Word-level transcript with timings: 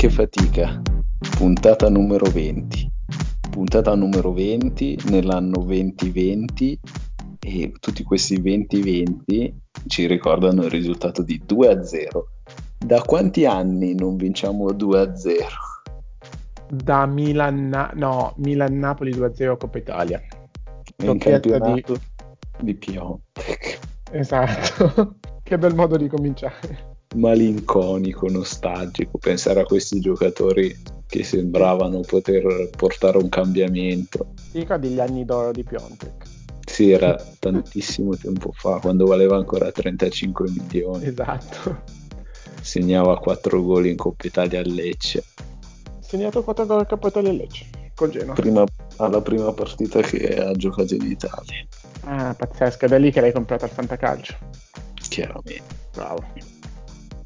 Che 0.00 0.08
fatica, 0.08 0.80
puntata 1.36 1.90
numero 1.90 2.24
20. 2.24 2.90
Puntata 3.50 3.94
numero 3.94 4.32
20 4.32 4.98
nell'anno 5.10 5.60
2020 5.60 6.80
e 7.38 7.72
tutti 7.78 8.02
questi 8.02 8.40
2020 8.40 9.60
ci 9.88 10.06
ricordano 10.06 10.64
il 10.64 10.70
risultato 10.70 11.22
di 11.22 11.42
2 11.44 11.68
a 11.68 11.84
0. 11.84 12.28
Da 12.78 13.02
quanti 13.02 13.44
anni 13.44 13.94
non 13.94 14.16
vinciamo 14.16 14.72
2 14.72 15.00
a 15.00 15.14
0? 15.14 15.46
Da 16.66 17.04
Milan, 17.04 17.90
no, 17.92 18.32
Milan-Napoli 18.38 19.10
2 19.10 19.26
a 19.26 19.34
0 19.34 19.58
Coppa 19.58 19.76
Italia. 19.76 20.22
In 21.02 21.18
campionato 21.18 21.92
di, 21.92 22.00
di 22.60 22.74
Piontek. 22.74 23.78
Esatto, 24.12 25.16
che 25.44 25.58
bel 25.58 25.74
modo 25.74 25.98
di 25.98 26.08
cominciare 26.08 26.88
malinconico, 27.16 28.28
nostalgico, 28.28 29.18
pensare 29.18 29.60
a 29.60 29.64
questi 29.64 30.00
giocatori 30.00 30.76
che 31.06 31.24
sembravano 31.24 32.00
poter 32.00 32.70
portare 32.76 33.18
un 33.18 33.28
cambiamento. 33.28 34.32
Ti 34.52 34.60
ricordi 34.60 34.88
gli 34.88 35.00
anni 35.00 35.24
d'oro 35.24 35.50
di 35.50 35.64
Piontek? 35.64 36.28
Sì, 36.64 36.92
era 36.92 37.20
tantissimo 37.38 38.14
tempo 38.16 38.52
fa, 38.52 38.78
quando 38.78 39.06
valeva 39.06 39.36
ancora 39.36 39.72
35 39.72 40.50
milioni. 40.50 41.06
Esatto. 41.06 41.82
Segnava 42.60 43.18
4 43.18 43.62
gol 43.62 43.86
in 43.86 43.96
Coppa 43.96 44.26
Italia 44.28 44.60
a 44.60 44.62
Lecce. 44.64 45.24
Segnato 45.98 46.44
4 46.44 46.66
gol 46.66 46.80
in 46.80 46.86
Coppa 46.86 47.08
Italia 47.08 47.30
a 47.30 47.32
Lecce, 47.32 47.66
col 47.96 48.10
Genoa. 48.10 48.34
Prima, 48.34 48.64
alla 48.98 49.20
prima 49.20 49.52
partita 49.52 50.00
che 50.00 50.36
ha 50.36 50.52
giocato 50.52 50.94
in 50.94 51.10
Italia. 51.10 51.66
Ah, 52.04 52.34
pazzesco, 52.38 52.84
è 52.84 52.88
da 52.88 52.98
lì 52.98 53.10
che 53.10 53.20
l'hai 53.20 53.32
comprato 53.32 53.64
al 53.64 53.70
Fantacalcio. 53.70 54.36
Chiaramente. 55.08 55.74
Bravo 55.92 56.59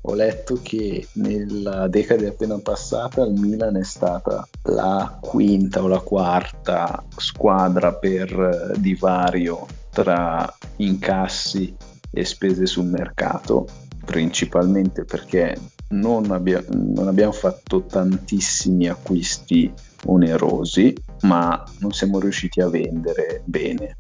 ho 0.06 0.14
letto 0.14 0.58
che 0.62 1.06
nella 1.12 1.88
decade 1.88 2.28
appena 2.28 2.58
passata 2.58 3.22
il 3.22 3.32
Milan 3.32 3.76
è 3.76 3.84
stata 3.84 4.46
la 4.64 5.18
quinta 5.20 5.82
o 5.82 5.88
la 5.88 6.00
quarta 6.00 7.02
squadra 7.16 7.94
per 7.94 8.72
divario 8.76 9.66
tra 9.90 10.52
incassi 10.76 11.74
e 12.10 12.24
spese 12.24 12.66
sul 12.66 12.86
mercato, 12.86 13.66
principalmente 14.04 15.04
perché 15.04 15.58
non, 15.88 16.30
abbia, 16.30 16.62
non 16.68 17.08
abbiamo 17.08 17.32
fatto 17.32 17.84
tantissimi 17.84 18.88
acquisti 18.88 19.72
onerosi, 20.06 20.94
ma 21.22 21.62
non 21.78 21.92
siamo 21.92 22.18
riusciti 22.18 22.60
a 22.60 22.68
vendere 22.68 23.42
bene 23.44 23.96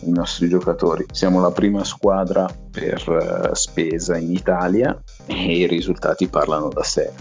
i 0.00 0.10
nostri 0.10 0.48
giocatori. 0.48 1.06
Siamo 1.10 1.40
la 1.40 1.50
prima 1.50 1.84
squadra 1.84 2.48
per 2.70 3.08
uh, 3.08 3.54
spesa 3.54 4.16
in 4.16 4.32
Italia 4.32 5.00
e 5.26 5.58
i 5.58 5.66
risultati 5.66 6.28
parlano 6.28 6.68
da 6.68 6.82
sé. 6.82 7.12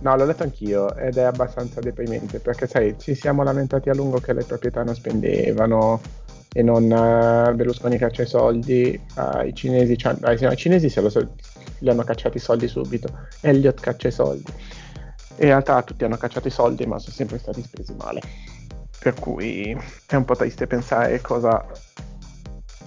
No, 0.00 0.16
l'ho 0.16 0.26
letto 0.26 0.42
anch'io 0.42 0.94
ed 0.96 1.16
è 1.16 1.22
abbastanza 1.22 1.80
deprimente 1.80 2.38
perché 2.38 2.66
sai, 2.66 2.94
ci 2.98 3.14
siamo 3.14 3.42
lamentati 3.42 3.88
a 3.88 3.94
lungo 3.94 4.18
che 4.18 4.34
le 4.34 4.44
proprietà 4.44 4.82
non 4.82 4.94
spendevano 4.94 6.00
e 6.52 6.62
non 6.62 6.84
uh, 6.84 7.54
Berlusconi 7.54 7.96
caccia 7.96 8.22
i 8.22 8.26
soldi, 8.26 9.00
uh, 9.16 9.46
i 9.46 9.54
cinesi, 9.54 9.96
cioè, 9.96 10.14
i 10.30 10.56
cinesi 10.56 10.90
se 10.90 11.00
lo 11.00 11.08
so, 11.08 11.26
li 11.78 11.88
hanno 11.88 12.04
cacciati 12.04 12.36
i 12.36 12.40
soldi 12.40 12.68
subito, 12.68 13.08
Elliot 13.40 13.80
caccia 13.80 14.08
i 14.08 14.12
soldi 14.12 14.52
in 15.36 15.46
realtà 15.46 15.82
tutti 15.82 16.04
hanno 16.04 16.16
cacciato 16.16 16.48
i 16.48 16.52
soldi, 16.52 16.86
ma 16.86 16.98
sono 16.98 17.14
sempre 17.14 17.38
stati 17.38 17.62
spesi 17.62 17.94
male. 17.94 18.20
Per 18.98 19.14
cui 19.14 19.76
è 20.06 20.14
un 20.14 20.24
po' 20.24 20.36
triste 20.36 20.66
pensare 20.66 21.20
cosa. 21.20 21.64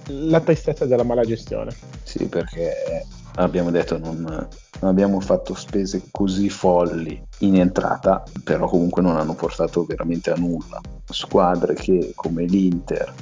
La 0.06 0.40
tristezza 0.40 0.86
della 0.86 1.02
mala 1.02 1.22
gestione. 1.22 1.74
Sì, 2.02 2.26
perché 2.26 3.04
abbiamo 3.34 3.70
detto 3.70 3.98
non, 3.98 4.22
non 4.22 4.90
abbiamo 4.90 5.20
fatto 5.20 5.54
spese 5.54 6.02
così 6.10 6.48
folli 6.48 7.22
in 7.40 7.60
entrata, 7.60 8.22
però 8.42 8.66
comunque 8.66 9.02
non 9.02 9.16
hanno 9.16 9.34
portato 9.34 9.84
veramente 9.84 10.30
a 10.30 10.36
nulla. 10.36 10.80
Squadre 11.04 11.74
che 11.74 12.12
come 12.14 12.44
l'Inter, 12.44 13.12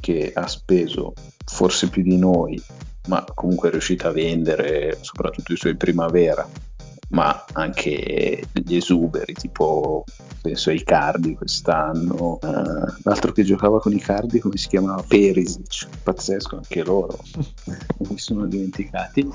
che 0.00 0.32
ha 0.34 0.46
speso 0.46 1.12
forse 1.44 1.88
più 1.90 2.02
di 2.02 2.16
noi, 2.16 2.60
ma 3.08 3.24
comunque 3.34 3.68
è 3.68 3.72
riuscita 3.72 4.08
a 4.08 4.12
vendere 4.12 4.98
soprattutto 5.02 5.52
i 5.52 5.56
suoi 5.56 5.76
primavera 5.76 6.48
ma 7.10 7.44
anche 7.52 8.42
gli 8.52 8.76
esuberi, 8.76 9.32
tipo 9.34 10.04
penso 10.40 10.70
ai 10.70 10.82
Cardi 10.82 11.34
quest'anno. 11.34 12.38
Uh, 12.40 12.92
l'altro 13.02 13.32
che 13.32 13.42
giocava 13.42 13.80
con 13.80 13.92
i 13.92 14.00
Cardi, 14.00 14.38
come 14.38 14.56
si 14.56 14.68
chiamava? 14.68 15.02
Perisic, 15.06 15.88
pazzesco 16.02 16.56
anche 16.56 16.82
loro, 16.84 17.18
mi 18.08 18.18
sono 18.18 18.46
dimenticati. 18.46 19.28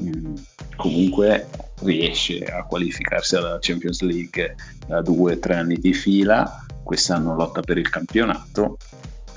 Mm, 0.00 0.34
comunque 0.76 1.48
riesce 1.80 2.44
a 2.44 2.64
qualificarsi 2.64 3.36
alla 3.36 3.58
Champions 3.60 4.00
League 4.02 4.54
da 4.86 5.00
due 5.00 5.34
o 5.34 5.38
tre 5.38 5.56
anni 5.56 5.76
di 5.76 5.92
fila, 5.92 6.64
quest'anno 6.82 7.34
lotta 7.34 7.60
per 7.60 7.78
il 7.78 7.88
campionato 7.88 8.76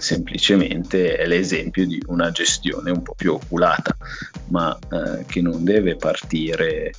semplicemente 0.01 1.15
è 1.15 1.27
l'esempio 1.27 1.85
di 1.85 2.01
una 2.07 2.31
gestione 2.31 2.89
un 2.89 3.03
po' 3.03 3.13
più 3.15 3.33
oculata, 3.33 3.95
ma 4.47 4.77
eh, 4.89 5.25
che 5.27 5.41
non 5.41 5.63
deve 5.63 5.95
partire 5.95 6.91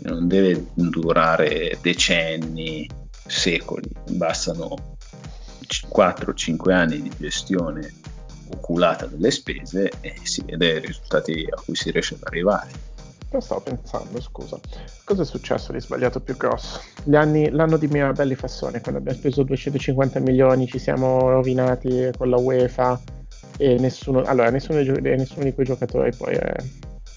non 0.00 0.28
deve 0.28 0.66
durare 0.74 1.78
decenni, 1.80 2.88
secoli, 3.26 3.90
bastano 4.10 4.96
4-5 5.66 6.72
anni 6.72 7.02
di 7.02 7.12
gestione 7.18 7.92
oculata 8.48 9.06
delle 9.06 9.30
spese 9.30 9.90
e 10.00 10.14
si 10.22 10.42
vede 10.46 10.74
i 10.74 10.86
risultati 10.86 11.46
a 11.50 11.60
cui 11.60 11.74
si 11.74 11.90
riesce 11.90 12.14
ad 12.14 12.20
arrivare. 12.24 12.94
Io 13.32 13.40
stavo 13.40 13.60
pensando, 13.60 14.20
scusa, 14.20 14.58
cosa 15.04 15.22
è 15.22 15.24
successo 15.24 15.72
di 15.72 15.80
sbagliato 15.80 16.20
più 16.20 16.36
grosso? 16.36 16.80
Anni, 17.12 17.50
l'anno 17.50 17.76
di 17.76 17.88
Mirabelli 17.88 18.36
Fassone, 18.36 18.80
quando 18.80 19.00
abbiamo 19.00 19.18
speso 19.18 19.42
250 19.42 20.20
milioni, 20.20 20.68
ci 20.68 20.78
siamo 20.78 21.28
rovinati 21.30 22.10
con 22.16 22.30
la 22.30 22.38
UEFA 22.38 23.00
e 23.58 23.78
nessuno, 23.78 24.22
allora, 24.22 24.50
nessuno, 24.50 24.80
nessuno 24.80 25.44
di 25.44 25.52
quei 25.52 25.66
giocatori 25.66 26.14
poi 26.14 26.34
è, 26.34 26.54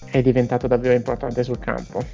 è 0.06 0.22
diventato 0.22 0.66
davvero 0.66 0.94
importante 0.94 1.44
sul 1.44 1.58
campo 1.58 2.04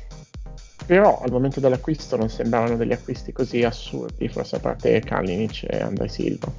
però 0.86 1.20
al 1.20 1.32
momento 1.32 1.58
dell'acquisto 1.58 2.16
non 2.16 2.30
sembravano 2.30 2.76
degli 2.76 2.92
acquisti 2.92 3.32
così 3.32 3.64
assurdi, 3.64 4.28
forse 4.28 4.56
a 4.56 4.60
parte 4.60 5.00
Kalinic 5.00 5.64
e 5.68 5.82
Andrei 5.82 6.08
Silva, 6.08 6.50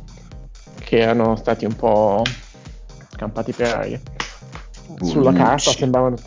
che 0.80 1.00
erano 1.00 1.38
stati 1.38 1.64
un 1.64 1.76
po' 1.76 2.24
campati 3.16 3.54
per 3.54 3.74
aria. 3.74 4.02
Bonucci. 4.88 5.12
Sulla 5.12 5.32
carta 5.32 5.72
sembravano 5.72 6.18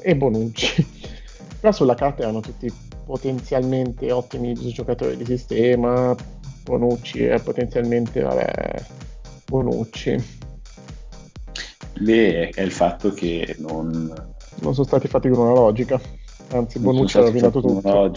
e 0.00 0.16
Bonucci, 0.16 0.86
però 1.58 1.72
sulla 1.72 1.96
carta 1.96 2.22
erano 2.22 2.40
tutti 2.40 2.72
potenzialmente 3.04 4.12
ottimi 4.12 4.54
giocatori 4.72 5.16
di 5.16 5.24
sistema. 5.24 6.14
Bonucci 6.62 7.24
è 7.24 7.40
potenzialmente, 7.40 8.20
vabbè, 8.20 8.84
Bonucci. 9.46 10.38
Beh, 11.98 12.50
è 12.50 12.62
il 12.62 12.70
fatto 12.70 13.12
che 13.12 13.56
non... 13.58 14.06
non 14.60 14.72
sono 14.72 14.86
stati 14.86 15.08
fatti 15.08 15.28
con 15.28 15.40
una 15.40 15.52
logica 15.52 16.00
anzi 16.52 16.78
Bonucci 16.78 17.18
ha 17.18 17.20
rovinato 17.20 17.60
tutto. 17.60 18.12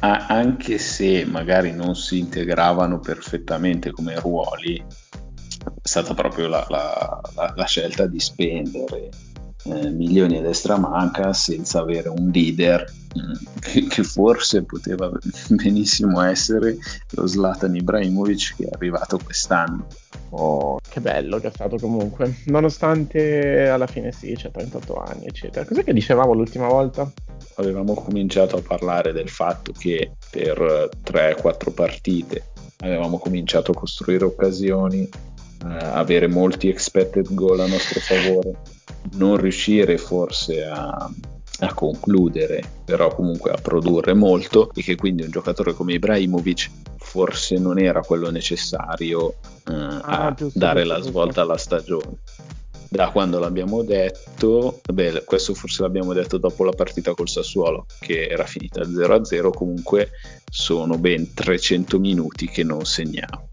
Ah, 0.00 0.26
anche 0.28 0.78
se 0.78 1.24
magari 1.24 1.72
non 1.72 1.96
si 1.96 2.18
integravano 2.18 3.00
perfettamente 3.00 3.90
come 3.90 4.14
ruoli, 4.20 4.76
è 4.76 5.70
stata 5.82 6.14
proprio 6.14 6.46
la, 6.46 6.64
la, 6.68 7.20
la, 7.34 7.52
la 7.56 7.64
scelta 7.66 8.06
di 8.06 8.20
spendere 8.20 9.10
eh, 9.64 9.90
milioni 9.90 10.36
a 10.38 10.42
destra 10.42 10.76
manca 10.76 11.32
senza 11.32 11.80
avere 11.80 12.08
un 12.08 12.30
leader 12.32 12.84
mm, 13.18 13.32
che, 13.60 13.86
che, 13.86 14.02
forse 14.02 14.62
poteva 14.64 15.10
benissimo 15.48 16.20
essere 16.20 16.76
lo 17.10 17.26
Zlatan 17.26 17.74
Ibrahimovic 17.74 18.56
che 18.56 18.64
è 18.64 18.70
arrivato 18.72 19.18
quest'anno. 19.22 19.86
Oh, 20.30 20.80
che 20.88 21.00
bello 21.00 21.38
che 21.38 21.46
è 21.48 21.50
stato 21.50 21.76
comunque, 21.78 22.40
nonostante 22.46 23.68
alla 23.68 23.86
fine 23.86 24.12
sì, 24.12 24.34
c'è 24.34 24.50
38 24.50 24.94
anni, 24.96 25.26
eccetera. 25.26 25.64
Cos'è 25.64 25.84
che 25.84 25.92
dicevamo 25.92 26.34
l'ultima 26.34 26.66
volta? 26.66 27.10
Avevamo 27.56 27.94
cominciato 27.94 28.56
a 28.56 28.60
parlare 28.60 29.12
del 29.12 29.28
fatto 29.28 29.72
che 29.72 30.12
per 30.30 30.90
3-4 31.04 31.72
partite 31.72 32.52
avevamo 32.78 33.18
cominciato 33.18 33.70
a 33.70 33.74
costruire 33.74 34.24
occasioni, 34.24 35.08
avere 35.66 36.26
molti 36.26 36.68
expected 36.68 37.32
goal 37.34 37.60
a 37.60 37.66
nostro 37.66 38.00
favore, 38.00 38.52
non 39.12 39.36
riuscire 39.36 39.98
forse 39.98 40.64
a, 40.64 41.10
a 41.60 41.74
concludere, 41.74 42.62
però 42.84 43.14
comunque 43.14 43.50
a 43.50 43.60
produrre 43.60 44.14
molto 44.14 44.70
e 44.74 44.82
che 44.82 44.96
quindi 44.96 45.22
un 45.22 45.30
giocatore 45.30 45.72
come 45.72 45.94
Ibrahimovic 45.94 46.70
forse 46.98 47.58
non 47.58 47.78
era 47.78 48.00
quello 48.00 48.30
necessario 48.30 49.34
eh, 49.68 49.72
ah, 49.72 50.26
a 50.26 50.34
giusto, 50.34 50.58
dare 50.58 50.82
giusto, 50.82 50.94
la 50.94 51.02
svolta 51.02 51.26
giusto. 51.26 51.40
alla 51.40 51.56
stagione. 51.56 52.18
Da 52.88 53.10
quando 53.10 53.40
l'abbiamo 53.40 53.82
detto, 53.82 54.80
beh, 54.92 55.24
questo 55.24 55.52
forse 55.54 55.82
l'abbiamo 55.82 56.12
detto 56.12 56.38
dopo 56.38 56.62
la 56.62 56.70
partita 56.70 57.12
col 57.12 57.28
Sassuolo, 57.28 57.86
che 57.98 58.28
era 58.28 58.44
finita 58.46 58.82
0-0, 58.82 59.50
comunque 59.50 60.10
sono 60.48 60.96
ben 60.96 61.34
300 61.34 61.98
minuti 61.98 62.46
che 62.46 62.62
non 62.62 62.84
segniamo. 62.84 63.48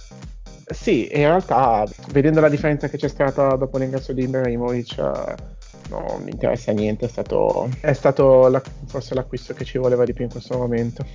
Sì, 0.71 1.09
in 1.11 1.23
realtà, 1.23 1.85
vedendo 2.11 2.39
la 2.39 2.49
differenza 2.49 2.87
che 2.87 2.97
c'è 2.97 3.07
stata 3.09 3.55
dopo 3.55 3.77
l'ingresso 3.77 4.13
di 4.13 4.23
Ibrahimovic, 4.23 4.97
non 5.89 6.21
mi 6.23 6.31
interessa 6.31 6.71
niente, 6.71 7.05
è 7.05 7.09
stato, 7.09 7.69
è 7.81 7.93
stato 7.93 8.47
la, 8.47 8.61
forse 8.85 9.13
l'acquisto 9.13 9.53
che 9.53 9.65
ci 9.65 9.77
voleva 9.77 10.05
di 10.05 10.13
più 10.13 10.23
in 10.23 10.29
questo 10.31 10.57
momento. 10.57 11.05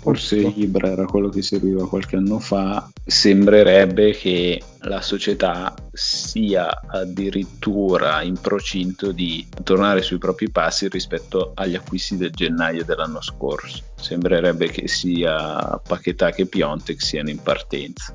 Forse 0.00 0.36
Ibra 0.36 0.92
era 0.92 1.04
quello 1.06 1.28
che 1.28 1.42
serviva 1.42 1.88
qualche 1.88 2.16
anno 2.16 2.38
fa, 2.38 2.88
sembrerebbe 3.04 4.12
che 4.12 4.62
la 4.82 5.02
società 5.02 5.74
sia 5.92 6.82
addirittura 6.86 8.22
in 8.22 8.38
procinto 8.40 9.10
di 9.10 9.46
tornare 9.64 10.02
sui 10.02 10.18
propri 10.18 10.50
passi 10.50 10.88
rispetto 10.88 11.50
agli 11.54 11.74
acquisti 11.74 12.16
del 12.16 12.30
gennaio 12.30 12.84
dell'anno 12.84 13.20
scorso. 13.20 13.82
Sembrerebbe 13.96 14.68
che 14.68 14.86
sia 14.86 15.78
Paquetà 15.86 16.30
che 16.30 16.46
Piontek 16.46 17.02
siano 17.02 17.30
in 17.30 17.42
partenza. 17.42 18.14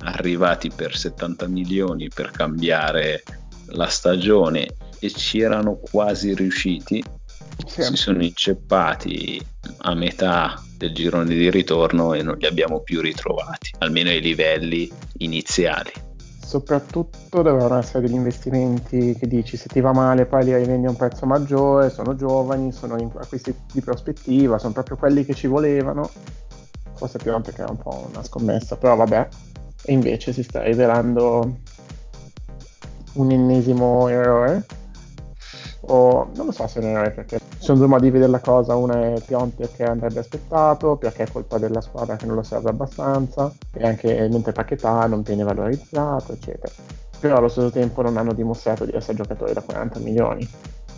Arrivati 0.00 0.70
per 0.70 0.94
70 0.94 1.48
milioni 1.48 2.08
per 2.14 2.30
cambiare 2.30 3.22
la 3.70 3.88
stagione 3.88 4.68
e 4.98 5.10
ci 5.10 5.40
erano 5.40 5.76
quasi 5.76 6.34
riusciti, 6.34 7.02
sì. 7.66 7.82
si 7.82 7.96
sono 7.96 8.22
inceppati 8.22 9.40
a 9.78 9.94
metà 9.94 10.62
del 10.78 10.94
girone 10.94 11.26
di 11.26 11.50
ritorno 11.50 12.14
e 12.14 12.22
non 12.22 12.36
li 12.38 12.46
abbiamo 12.46 12.80
più 12.80 13.00
ritrovati, 13.00 13.72
almeno 13.78 14.08
ai 14.10 14.20
livelli 14.20 14.90
iniziali. 15.18 15.90
Soprattutto 16.40 17.42
devono 17.42 17.76
essere 17.76 18.06
degli 18.06 18.14
investimenti 18.14 19.14
che 19.18 19.26
dici 19.26 19.58
se 19.58 19.68
ti 19.68 19.80
va 19.80 19.92
male 19.92 20.24
poi 20.24 20.44
li 20.44 20.56
rivendi 20.56 20.86
a 20.86 20.90
un 20.90 20.96
prezzo 20.96 21.26
maggiore, 21.26 21.90
sono 21.90 22.14
giovani, 22.14 22.72
sono 22.72 22.94
acquisti 22.94 23.54
di 23.70 23.82
prospettiva, 23.82 24.58
sono 24.58 24.72
proprio 24.72 24.96
quelli 24.96 25.26
che 25.26 25.34
ci 25.34 25.46
volevano. 25.46 26.08
Forse 26.94 27.18
più 27.18 27.38
perché 27.42 27.64
è 27.64 27.68
un 27.68 27.76
po' 27.76 28.08
una 28.10 28.22
scommessa, 28.22 28.76
però 28.76 28.96
vabbè. 28.96 29.28
E 29.84 29.92
invece 29.92 30.32
si 30.32 30.42
sta 30.42 30.62
rivelando 30.62 31.58
un 33.14 33.30
ennesimo 33.30 34.08
errore 34.08 34.64
o 35.88 36.28
non 36.34 36.46
lo 36.46 36.52
so 36.52 36.66
se 36.66 36.80
non 36.80 37.02
è 37.02 37.10
perché 37.10 37.38
ci 37.38 37.64
sono 37.64 37.78
due 37.78 37.86
modi 37.86 38.04
di 38.04 38.10
vedere 38.10 38.30
la 38.30 38.40
cosa, 38.40 38.76
una 38.76 39.14
è 39.14 39.20
Pionte 39.24 39.70
che 39.74 39.84
andrebbe 39.84 40.20
aspettato 40.20 40.96
perché 40.96 41.24
è 41.24 41.30
colpa 41.30 41.58
della 41.58 41.80
squadra 41.80 42.16
che 42.16 42.26
non 42.26 42.36
lo 42.36 42.42
serve 42.42 42.70
abbastanza 42.70 43.52
e 43.72 43.86
anche 43.86 44.28
mentre 44.30 44.52
Paquetà 44.52 45.06
non 45.06 45.22
viene 45.22 45.44
valorizzato 45.44 46.32
eccetera. 46.32 46.72
Però 47.20 47.36
allo 47.36 47.48
stesso 47.48 47.70
tempo 47.70 48.02
non 48.02 48.16
hanno 48.16 48.32
dimostrato 48.32 48.84
di 48.84 48.92
essere 48.94 49.16
giocatori 49.16 49.52
da 49.52 49.60
40 49.60 49.98
milioni. 49.98 50.48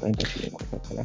35 0.01 0.65
perché 0.69 1.05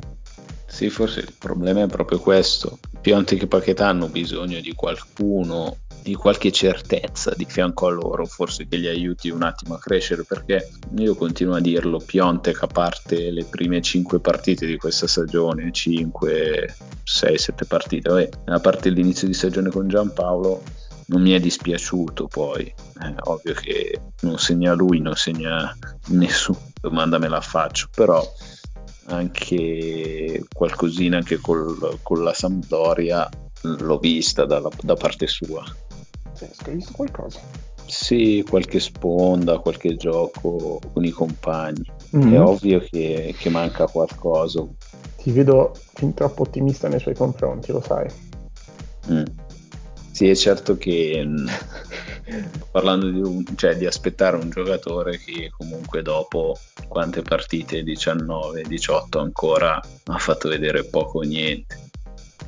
sì, 0.76 0.90
forse 0.90 1.22
il 1.22 1.32
problema 1.40 1.84
è 1.84 1.88
proprio 1.88 2.20
questo. 2.20 2.80
Pionte 3.00 3.38
e 3.38 3.48
Paquetà 3.48 3.88
hanno 3.88 4.10
bisogno 4.10 4.60
di 4.60 4.74
qualcuno, 4.74 5.78
di 6.04 6.16
qualche 6.16 6.52
certezza 6.52 7.34
di 7.34 7.46
fianco 7.48 7.88
a 7.88 7.92
loro, 7.92 8.26
forse 8.26 8.68
che 8.68 8.76
li 8.76 8.88
aiuti 8.88 9.30
un 9.30 9.44
attimo 9.44 9.76
a 9.76 9.80
crescere, 9.80 10.26
perché 10.26 10.70
io 10.98 11.16
continuo 11.16 11.56
a 11.56 11.62
dirlo, 11.62 12.00
Piontek 12.06 12.64
a 12.64 12.68
parte 12.68 13.32
le 13.32 13.46
prime 13.46 13.82
5 13.82 14.20
partite 14.20 14.66
di 14.66 14.76
questa 14.76 15.08
stagione, 15.08 15.72
5, 15.72 16.76
6, 17.06 17.38
7 17.38 17.66
partite, 17.66 18.10
vabbè, 18.10 18.30
a 18.48 18.60
parte 18.60 18.90
l'inizio 18.90 19.28
di 19.28 19.34
stagione 19.34 19.70
con 19.70 19.88
Giampaolo, 19.88 20.62
non 21.08 21.22
mi 21.22 21.32
è 21.32 21.40
dispiaciuto 21.40 22.28
poi, 22.28 22.66
è 23.00 23.14
ovvio 23.24 23.54
che 23.54 24.02
non 24.24 24.38
segna 24.40 24.74
lui, 24.74 25.00
non 25.00 25.16
segna 25.16 25.74
nessuno, 26.08 26.60
domanda 26.82 27.18
me 27.18 27.30
la 27.30 27.40
faccio, 27.40 27.88
però 27.96 28.22
anche 29.08 30.44
qualcosina 30.54 31.18
anche 31.18 31.38
col, 31.38 32.00
con 32.02 32.24
la 32.24 32.34
Sampdoria 32.34 33.30
l'ho 33.62 33.98
vista 33.98 34.46
dalla, 34.46 34.70
da 34.82 34.96
parte 34.96 35.28
sua. 35.28 35.64
Sì, 36.34 36.48
hai 36.66 36.76
visto 36.76 36.92
qualcosa? 36.94 37.40
Sì, 37.86 38.44
qualche 38.48 38.80
sponda, 38.80 39.60
qualche 39.60 39.96
gioco 39.96 40.80
con 40.92 41.06
i 41.06 41.12
compagni. 41.12 41.90
Mm-hmm. 42.16 42.34
È 42.34 42.42
ovvio 42.42 42.80
che, 42.80 43.36
che, 43.38 43.50
manca 43.50 43.86
qualcosa. 43.88 44.66
Ti 45.18 45.32
vedo 45.32 45.74
fin 45.94 46.14
troppo 46.14 46.44
ottimista 46.44 46.88
nei 46.88 47.00
suoi 47.00 47.16
confronti, 47.16 47.72
lo 47.72 47.82
sai. 47.82 48.08
Mm. 49.12 49.24
Sì, 50.16 50.30
è 50.30 50.36
certo 50.36 50.78
che 50.78 51.22
mm, 51.26 51.48
parlando 52.72 53.10
di, 53.10 53.20
un, 53.20 53.44
cioè, 53.58 53.76
di 53.76 53.86
aspettare 53.86 54.38
un 54.38 54.50
giocatore 54.50 55.18
che 55.18 55.52
comunque 55.58 56.02
dopo 56.04 56.58
quante 56.88 57.22
partite, 57.22 57.84
19, 57.84 58.62
18 58.62 59.20
ancora, 59.20 59.78
ha 59.78 60.18
fatto 60.18 60.48
vedere 60.48 60.86
poco 60.86 61.18
o 61.18 61.22
niente. 61.24 61.90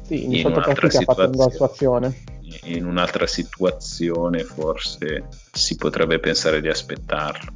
Sì, 0.04 0.24
in, 0.24 0.34
in 0.36 0.46
un'altra 0.46 0.90
situazione. 0.90 2.24
In 2.64 2.86
un'altra 2.86 3.28
situazione 3.28 4.46
forse 4.46 5.28
si 5.52 5.76
potrebbe 5.76 6.20
pensare 6.20 6.62
di 6.62 6.70
aspettarlo. 6.70 7.52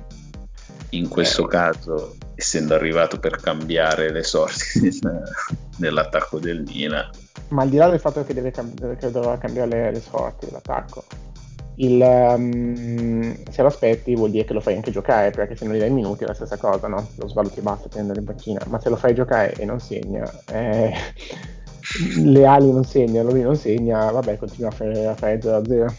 In 0.89 1.07
questo 1.07 1.45
eh. 1.45 1.47
caso, 1.47 2.17
essendo 2.41 2.73
arrivato 2.73 3.19
per 3.19 3.37
cambiare 3.37 4.11
le 4.11 4.23
sorti 4.23 4.99
nell'attacco 5.77 6.39
del 6.39 6.63
Milan. 6.63 7.07
Ma 7.49 7.61
al 7.61 7.69
di 7.69 7.77
là 7.77 7.87
del 7.87 7.99
fatto 7.99 8.23
che, 8.23 8.33
deve 8.33 8.51
cam- 8.51 8.73
che 8.97 9.11
doveva 9.11 9.37
cambiare 9.37 9.69
le, 9.69 9.91
le 9.91 10.01
sorti 10.01 10.47
dell'attacco, 10.47 11.05
il, 11.75 12.01
um, 12.01 13.35
se 13.49 13.61
lo 13.61 13.67
aspetti 13.67 14.15
vuol 14.15 14.31
dire 14.31 14.43
che 14.43 14.53
lo 14.53 14.59
fai 14.59 14.75
anche 14.75 14.91
giocare, 14.91 15.29
perché 15.29 15.55
se 15.55 15.65
non 15.65 15.75
gli 15.75 15.79
dai 15.79 15.91
minuti 15.91 16.23
è 16.23 16.27
la 16.27 16.33
stessa 16.33 16.57
cosa, 16.57 16.87
no? 16.87 17.09
Lo 17.15 17.27
svaluti 17.27 17.61
basta, 17.61 17.87
prendere 17.87 18.19
in 18.19 18.25
panchina, 18.25 18.59
ma 18.67 18.79
se 18.79 18.89
lo 18.89 18.95
fai 18.95 19.13
giocare 19.13 19.53
e 19.53 19.65
non 19.65 19.79
segna, 19.79 20.29
eh, 20.51 20.93
le 22.23 22.45
ali 22.45 22.71
non 22.71 22.83
segnano, 22.83 23.29
lui 23.29 23.41
non 23.41 23.55
segna, 23.55 24.09
vabbè, 24.09 24.37
continua 24.37 24.69
a 24.69 24.73
fare, 24.73 25.05
a 25.05 25.15
fare 25.15 25.39
0-0. 25.39 25.93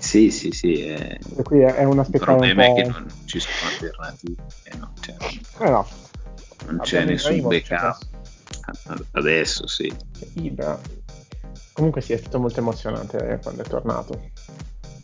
Sì, 0.00 0.30
sì, 0.30 0.50
sì. 0.50 0.82
È... 0.82 1.18
E 1.36 1.42
qui 1.42 1.60
è 1.60 1.84
un 1.84 1.98
aspettare 1.98 2.32
Il 2.32 2.38
problema 2.38 2.64
è 2.64 2.74
che 2.74 2.88
non 2.88 3.06
ci 3.26 3.38
sono 3.38 3.70
alternative, 3.70 4.42
eh, 4.64 4.76
no, 4.78 4.92
cioè, 5.00 5.16
eh 5.66 5.70
no. 5.70 5.86
non 6.66 6.78
c'è 6.80 7.04
nessun 7.04 7.40
backup. 7.42 7.98
Adesso 9.12 9.66
sì. 9.66 9.92
Ibra. 10.34 10.78
Comunque 11.72 12.00
sì, 12.00 12.14
è 12.14 12.16
stato 12.16 12.38
molto 12.38 12.60
emozionante 12.60 13.38
quando 13.42 13.62
è 13.62 13.66
tornato 13.66 14.20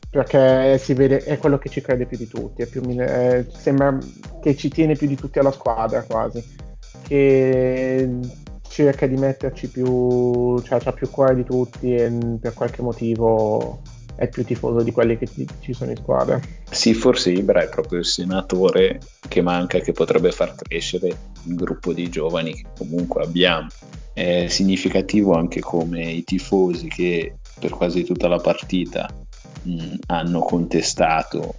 perché 0.08 0.78
si 0.78 0.94
vede, 0.94 1.18
è 1.18 1.36
quello 1.36 1.58
che 1.58 1.68
ci 1.68 1.82
crede 1.82 2.06
più 2.06 2.16
di 2.16 2.26
tutti, 2.26 2.64
più, 2.66 2.80
eh, 2.98 3.46
sembra 3.54 3.98
che 4.40 4.56
ci 4.56 4.70
tiene 4.70 4.94
più 4.94 5.06
di 5.06 5.14
tutti 5.14 5.38
alla 5.38 5.52
squadra 5.52 6.02
quasi, 6.04 6.42
che 7.02 8.08
cerca 8.66 9.06
di 9.06 9.16
metterci 9.16 9.68
più, 9.68 10.58
cioè 10.60 10.80
ha 10.82 10.92
più 10.92 11.10
cuore 11.10 11.34
di 11.34 11.44
tutti 11.44 11.94
e 11.94 12.10
per 12.40 12.54
qualche 12.54 12.80
motivo 12.80 13.82
è 14.16 14.28
più 14.28 14.44
tifoso 14.44 14.82
di 14.82 14.90
quelli 14.90 15.18
che 15.18 15.28
ci 15.60 15.72
sono 15.72 15.90
in 15.90 15.96
squadra. 15.96 16.40
Sì, 16.70 16.94
forse 16.94 17.30
Ibra 17.30 17.62
è 17.62 17.68
proprio 17.68 17.98
il 18.00 18.06
senatore 18.06 19.00
che 19.28 19.42
manca, 19.42 19.78
che 19.78 19.92
potrebbe 19.92 20.32
far 20.32 20.54
crescere 20.54 21.08
il 21.44 21.54
gruppo 21.54 21.92
di 21.92 22.08
giovani 22.08 22.54
che 22.54 22.64
comunque 22.76 23.22
abbiamo. 23.22 23.68
È 24.12 24.46
significativo 24.48 25.34
anche 25.34 25.60
come 25.60 26.10
i 26.10 26.24
tifosi 26.24 26.88
che 26.88 27.36
per 27.60 27.70
quasi 27.70 28.02
tutta 28.02 28.28
la 28.28 28.38
partita 28.38 29.08
mh, 29.62 29.94
hanno 30.06 30.40
contestato 30.40 31.54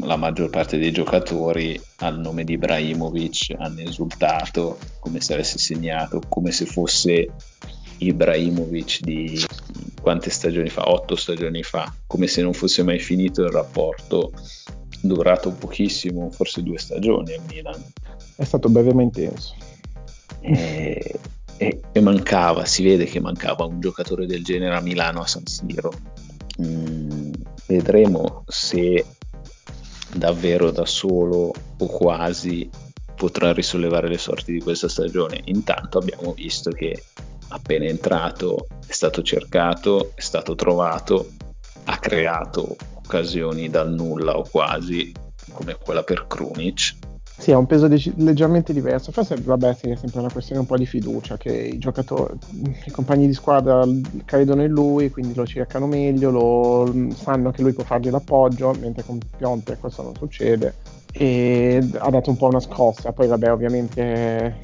la 0.00 0.16
maggior 0.16 0.48
parte 0.48 0.78
dei 0.78 0.92
giocatori 0.92 1.78
al 1.98 2.18
nome 2.18 2.44
di 2.44 2.54
Ibrahimovic, 2.54 3.54
hanno 3.58 3.80
esultato 3.80 4.78
come 5.00 5.20
se 5.20 5.34
avesse 5.34 5.58
segnato, 5.58 6.20
come 6.28 6.50
se 6.50 6.64
fosse 6.64 7.28
Ibrahimovic 8.06 9.00
di 9.00 9.38
quante 10.00 10.30
stagioni 10.30 10.68
fa? 10.68 10.90
Otto 10.90 11.16
stagioni 11.16 11.62
fa, 11.62 11.92
come 12.06 12.26
se 12.26 12.42
non 12.42 12.52
fosse 12.52 12.82
mai 12.82 12.98
finito 12.98 13.42
il 13.42 13.50
rapporto 13.50 14.32
durato 15.00 15.50
pochissimo, 15.50 16.30
forse 16.30 16.62
due 16.62 16.78
stagioni 16.78 17.34
a 17.34 17.40
Milan. 17.48 17.82
È 18.36 18.44
stato 18.44 18.68
breve 18.68 18.94
ma 18.94 19.02
intenso. 19.02 19.54
E, 20.40 21.18
e, 21.56 21.80
e, 21.92 22.00
mancava, 22.00 22.64
si 22.64 22.82
vede 22.82 23.04
che 23.04 23.20
mancava 23.20 23.64
un 23.64 23.80
giocatore 23.80 24.26
del 24.26 24.42
genere 24.42 24.76
a 24.76 24.80
Milano 24.80 25.20
a 25.20 25.26
San 25.26 25.46
Siro. 25.46 25.92
Mm, 26.60 27.32
vedremo 27.66 28.44
se 28.46 29.04
davvero 30.14 30.70
da 30.70 30.84
solo 30.84 31.52
o 31.78 31.86
quasi 31.86 32.68
potrà 33.14 33.52
risollevare 33.52 34.08
le 34.08 34.18
sorti 34.18 34.52
di 34.52 34.60
questa 34.60 34.88
stagione. 34.88 35.40
Intanto 35.44 35.98
abbiamo 35.98 36.32
visto 36.32 36.70
che 36.70 37.02
appena 37.52 37.84
entrato 37.84 38.66
è 38.86 38.92
stato 38.92 39.22
cercato, 39.22 40.12
è 40.14 40.20
stato 40.20 40.54
trovato, 40.54 41.30
ha 41.84 41.98
creato 41.98 42.76
occasioni 42.94 43.68
dal 43.68 43.92
nulla 43.92 44.36
o 44.36 44.46
quasi, 44.48 45.12
come 45.52 45.76
quella 45.76 46.02
per 46.02 46.26
Krunic, 46.26 46.96
sì, 47.42 47.50
ha 47.50 47.58
un 47.58 47.66
peso 47.66 47.88
dec- 47.88 48.12
leggermente 48.18 48.72
diverso. 48.72 49.10
Forse, 49.10 49.34
vabbè, 49.34 49.74
sì, 49.74 49.90
è 49.90 49.96
sempre 49.96 50.20
una 50.20 50.30
questione 50.30 50.60
un 50.60 50.66
po' 50.66 50.76
di 50.76 50.86
fiducia, 50.86 51.36
che 51.36 51.50
i 51.50 51.78
giocatori, 51.78 52.38
i 52.84 52.90
compagni 52.92 53.26
di 53.26 53.32
squadra 53.32 53.84
credono 54.24 54.62
in 54.62 54.70
lui, 54.70 55.10
quindi 55.10 55.34
lo 55.34 55.44
cercano 55.44 55.88
meglio, 55.88 56.30
lo, 56.30 57.08
sanno 57.14 57.50
che 57.50 57.62
lui 57.62 57.72
può 57.72 57.82
fargli 57.82 58.10
l'appoggio, 58.10 58.72
mentre 58.78 59.02
con 59.04 59.18
Pionte 59.36 59.76
questo 59.76 60.02
non 60.04 60.14
succede. 60.14 60.74
E 61.10 61.84
ha 61.98 62.10
dato 62.10 62.30
un 62.30 62.36
po' 62.36 62.46
una 62.46 62.60
scossa. 62.60 63.10
Poi, 63.10 63.26
vabbè, 63.26 63.50
ovviamente, 63.50 64.58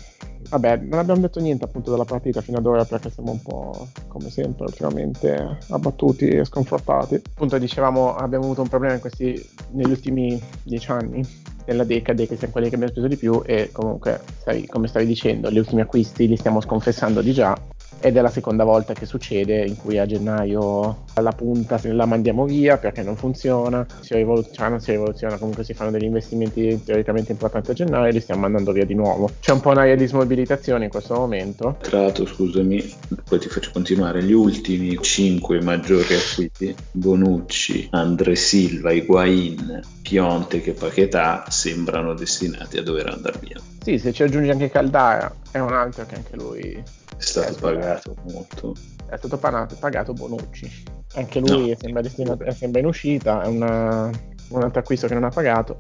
vabbè, 0.48 0.76
non 0.78 0.98
abbiamo 0.98 1.20
detto 1.20 1.40
niente 1.40 1.64
appunto 1.64 1.90
della 1.90 2.04
partita 2.04 2.40
fino 2.40 2.58
ad 2.58 2.66
ora 2.66 2.84
perché 2.84 3.10
siamo 3.10 3.32
un 3.32 3.42
po', 3.42 3.88
come 4.08 4.30
sempre, 4.30 4.64
ultimamente 4.64 5.58
abbattuti 5.68 6.28
e 6.28 6.44
sconfortati. 6.44 7.14
Appunto, 7.14 7.58
dicevamo, 7.58 8.14
abbiamo 8.14 8.44
avuto 8.44 8.62
un 8.62 8.68
problema 8.68 8.98
questi, 8.98 9.40
negli 9.72 9.90
ultimi 9.90 10.40
dieci 10.62 10.90
anni 10.90 11.22
nella 11.66 11.84
decade 11.84 12.26
che 12.26 12.36
siamo 12.36 12.52
quelli 12.52 12.68
che 12.70 12.76
abbiamo 12.76 12.92
speso 12.92 13.08
di 13.08 13.16
più 13.16 13.42
e 13.44 13.68
comunque, 13.72 14.20
stai, 14.40 14.66
come 14.66 14.88
stavi 14.88 15.06
dicendo, 15.06 15.50
gli 15.50 15.58
ultimi 15.58 15.82
acquisti 15.82 16.26
li 16.26 16.36
stiamo 16.36 16.60
sconfessando 16.60 17.20
di 17.20 17.32
già 17.32 17.54
ed 18.00 18.16
è 18.16 18.20
la 18.20 18.30
seconda 18.30 18.64
volta 18.64 18.92
che 18.92 19.06
succede 19.06 19.64
in 19.64 19.76
cui 19.76 19.98
a 19.98 20.06
gennaio 20.06 21.04
alla 21.14 21.32
punta 21.32 21.80
la 21.82 22.06
mandiamo 22.06 22.44
via 22.44 22.78
perché 22.78 23.02
non 23.02 23.16
funziona, 23.16 23.86
si 24.00 24.14
rivoluziona, 24.14 24.56
cioè 24.56 24.68
non 24.68 24.80
si 24.80 24.90
rivoluziona, 24.92 25.36
comunque 25.36 25.64
si 25.64 25.74
fanno 25.74 25.90
degli 25.90 26.04
investimenti 26.04 26.80
teoricamente 26.84 27.32
importanti 27.32 27.70
a 27.70 27.74
gennaio 27.74 28.06
e 28.06 28.12
li 28.12 28.20
stiamo 28.20 28.42
mandando 28.42 28.72
via 28.72 28.84
di 28.84 28.94
nuovo. 28.94 29.30
C'è 29.40 29.52
un 29.52 29.60
po' 29.60 29.70
un'area 29.70 29.96
di 29.96 30.06
smobilitazione 30.06 30.84
in 30.84 30.90
questo 30.90 31.14
momento. 31.14 31.76
Tra 31.80 32.02
l'altro, 32.02 32.26
scusami, 32.26 32.94
poi 33.28 33.38
ti 33.38 33.48
faccio 33.48 33.70
continuare, 33.72 34.22
gli 34.22 34.32
ultimi 34.32 34.96
5 35.00 35.60
maggiori 35.62 36.14
acquisti, 36.14 36.74
Bonucci, 36.92 37.88
Andre 37.90 38.36
Silva, 38.36 38.92
Higuain, 38.92 39.80
Pionte 40.02 40.60
che 40.60 40.72
Paquetà 40.72 41.44
sembrano 41.48 42.14
destinati 42.14 42.78
a 42.78 42.82
dover 42.82 43.08
andare 43.08 43.38
via. 43.40 43.60
Sì, 43.82 43.98
se 43.98 44.12
ci 44.12 44.22
aggiungi 44.22 44.50
anche 44.50 44.70
Caldara 44.70 45.34
è 45.50 45.58
un 45.58 45.72
altro 45.72 46.06
che 46.06 46.14
anche 46.14 46.36
lui 46.36 46.82
è 47.18 47.22
stato 47.22 47.54
pagato 47.60 48.14
molto. 48.32 48.74
È 49.08 49.16
stato 49.16 49.38
pagato, 49.38 50.12
Bonucci. 50.12 50.84
Anche 51.14 51.40
lui 51.40 51.70
no. 51.70 51.76
sembra, 51.76 52.00
destinato, 52.00 52.50
sembra 52.52 52.80
in 52.80 52.86
uscita, 52.86 53.42
è 53.42 53.48
una, 53.48 54.10
un 54.48 54.62
altro 54.62 54.80
acquisto 54.80 55.08
che 55.08 55.14
non 55.14 55.24
ha 55.24 55.30
pagato. 55.30 55.76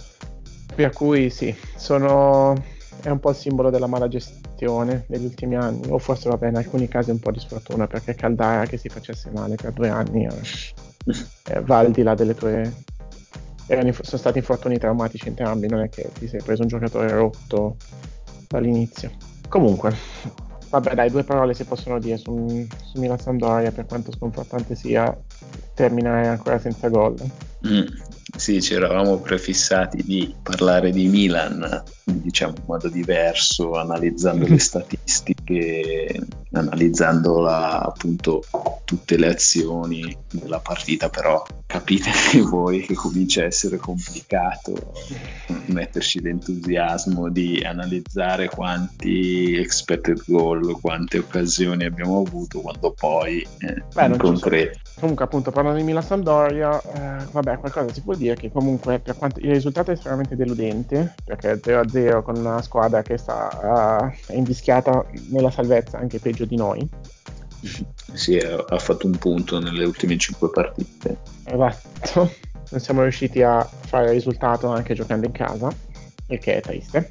Per 0.74 0.92
cui 0.92 1.30
sì, 1.30 1.54
sono, 1.76 2.54
è 3.02 3.08
un 3.08 3.20
po' 3.20 3.30
il 3.30 3.36
simbolo 3.36 3.70
della 3.70 3.86
mala 3.86 4.08
gestione 4.08 5.04
degli 5.06 5.24
ultimi 5.24 5.54
anni, 5.54 5.82
o 5.88 5.98
forse 5.98 6.28
vabbè 6.28 6.48
in 6.48 6.56
alcuni 6.56 6.88
casi 6.88 7.10
un 7.10 7.20
po' 7.20 7.30
di 7.30 7.38
sfortuna 7.38 7.86
perché 7.86 8.14
Caldara 8.14 8.66
che 8.66 8.76
si 8.76 8.88
facesse 8.88 9.30
male 9.30 9.54
per 9.54 9.72
due 9.72 9.88
anni 9.88 10.26
eh, 10.26 10.32
eh, 11.54 11.60
va 11.60 11.78
al 11.78 11.90
di 11.92 12.02
là 12.02 12.14
delle 12.14 12.34
tue... 12.34 12.84
Erano, 13.66 13.92
sono 13.92 14.18
stati 14.18 14.38
infortuni 14.38 14.78
traumatici 14.78 15.28
entrambi, 15.28 15.68
non 15.68 15.80
è 15.80 15.88
che 15.88 16.10
ti 16.18 16.26
sei 16.26 16.42
preso 16.42 16.62
un 16.62 16.68
giocatore 16.68 17.10
rotto 17.10 17.76
dall'inizio. 18.48 19.10
Comunque, 19.48 19.94
Vabbè, 20.70 20.94
dai, 20.94 21.10
due 21.10 21.24
parole 21.24 21.54
si 21.54 21.64
possono 21.64 21.98
dire 21.98 22.18
su, 22.18 22.66
su 22.84 23.00
Milan 23.00 23.18
Sampdoria, 23.18 23.72
per 23.72 23.86
quanto 23.86 24.12
sconfortante 24.12 24.74
sia 24.74 25.16
terminare 25.74 26.26
ancora 26.26 26.58
senza 26.58 26.88
gol. 26.88 27.14
Mm, 27.66 27.86
sì, 28.36 28.60
ci 28.60 28.74
eravamo 28.74 29.18
prefissati 29.18 30.02
di 30.02 30.34
parlare 30.42 30.90
di 30.90 31.08
Milan, 31.08 31.82
diciamo 32.04 32.54
in 32.56 32.64
modo 32.66 32.88
diverso, 32.88 33.72
analizzando 33.72 34.46
le 34.46 34.58
statistiche, 34.60 36.20
analizzando 36.52 37.40
la, 37.40 37.78
appunto 37.80 38.42
tutte 38.84 39.16
le 39.16 39.28
azioni 39.28 40.16
della 40.30 40.60
partita, 40.60 41.08
però 41.08 41.42
capite 41.68 42.10
voi 42.48 42.80
che 42.80 42.94
comincia 42.94 43.42
a 43.42 43.44
essere 43.44 43.76
complicato 43.76 44.94
metterci 45.66 46.22
l'entusiasmo 46.22 47.28
di 47.28 47.62
analizzare 47.62 48.48
quanti 48.48 49.54
expected 49.54 50.24
goal, 50.26 50.80
quante 50.80 51.18
occasioni 51.18 51.84
abbiamo 51.84 52.24
avuto, 52.26 52.60
quando 52.60 52.94
poi 52.98 53.46
eh, 53.58 53.84
Beh, 53.94 54.06
in 54.06 54.16
concreto. 54.16 54.78
Comunque 54.98 55.26
appunto 55.26 55.50
parlando 55.50 55.78
di 55.78 55.84
Milan 55.84 56.02
Sampdoria, 56.02 56.80
eh, 56.80 57.26
vabbè 57.30 57.58
qualcosa 57.58 57.92
si 57.92 58.00
può 58.00 58.14
dire 58.14 58.34
che 58.34 58.50
comunque 58.50 58.98
per 58.98 59.16
quanto 59.18 59.38
il 59.40 59.50
risultato 59.50 59.90
è 59.90 59.94
estremamente 59.94 60.36
deludente, 60.36 61.14
perché 61.22 61.60
0-0 61.60 62.22
con 62.22 62.36
una 62.36 62.62
squadra 62.62 63.02
che 63.02 63.18
sta 63.18 64.10
uh, 64.26 64.32
invischiata 64.32 65.04
nella 65.28 65.50
salvezza 65.50 65.98
anche 65.98 66.18
peggio 66.18 66.46
di 66.46 66.56
noi 66.56 66.88
sì, 68.12 68.38
ha 68.38 68.78
fatto 68.78 69.06
un 69.06 69.16
punto 69.18 69.58
nelle 69.58 69.84
ultime 69.84 70.16
5 70.16 70.50
partite. 70.50 71.18
Esatto, 71.44 72.32
non 72.70 72.80
siamo 72.80 73.02
riusciti 73.02 73.42
a 73.42 73.62
fare 73.62 74.06
il 74.06 74.12
risultato 74.12 74.68
anche 74.68 74.94
giocando 74.94 75.26
in 75.26 75.32
casa, 75.32 75.70
il 76.28 76.38
che 76.38 76.56
è 76.56 76.60
triste. 76.60 77.08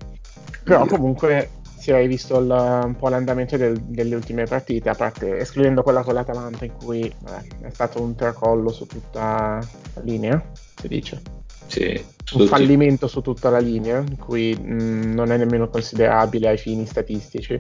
Però 0.64 0.84
Io. 0.84 0.88
comunque 0.88 1.50
si 1.78 1.92
è 1.92 1.98
rivisto 1.98 2.40
il, 2.40 2.50
un 2.50 2.96
po' 2.98 3.08
l'andamento 3.08 3.56
del, 3.56 3.80
delle 3.82 4.16
ultime 4.16 4.44
partite, 4.46 4.90
a 4.90 4.96
parte 4.96 5.38
escludendo 5.38 5.84
quella 5.84 6.04
con 6.04 6.14
l'Atalanta 6.14 6.66
in 6.66 6.74
cui 6.74 7.12
vabbè, 7.22 7.68
è 7.68 7.70
stato 7.70 8.02
un 8.02 8.16
tracollo 8.16 8.72
su 8.72 8.86
tutta 8.86 9.60
la 9.94 10.02
linea, 10.02 10.44
si 10.76 10.88
dice. 10.88 11.22
Sì, 11.68 12.02
un 12.34 12.48
fallimento 12.48 13.08
su 13.08 13.22
tutta 13.22 13.50
la 13.50 13.60
linea, 13.60 14.00
in 14.00 14.18
cui 14.18 14.54
mh, 14.56 15.14
non 15.14 15.32
è 15.32 15.38
nemmeno 15.38 15.70
considerabile 15.70 16.50
ai 16.50 16.58
fini 16.58 16.86
statistici 16.86 17.58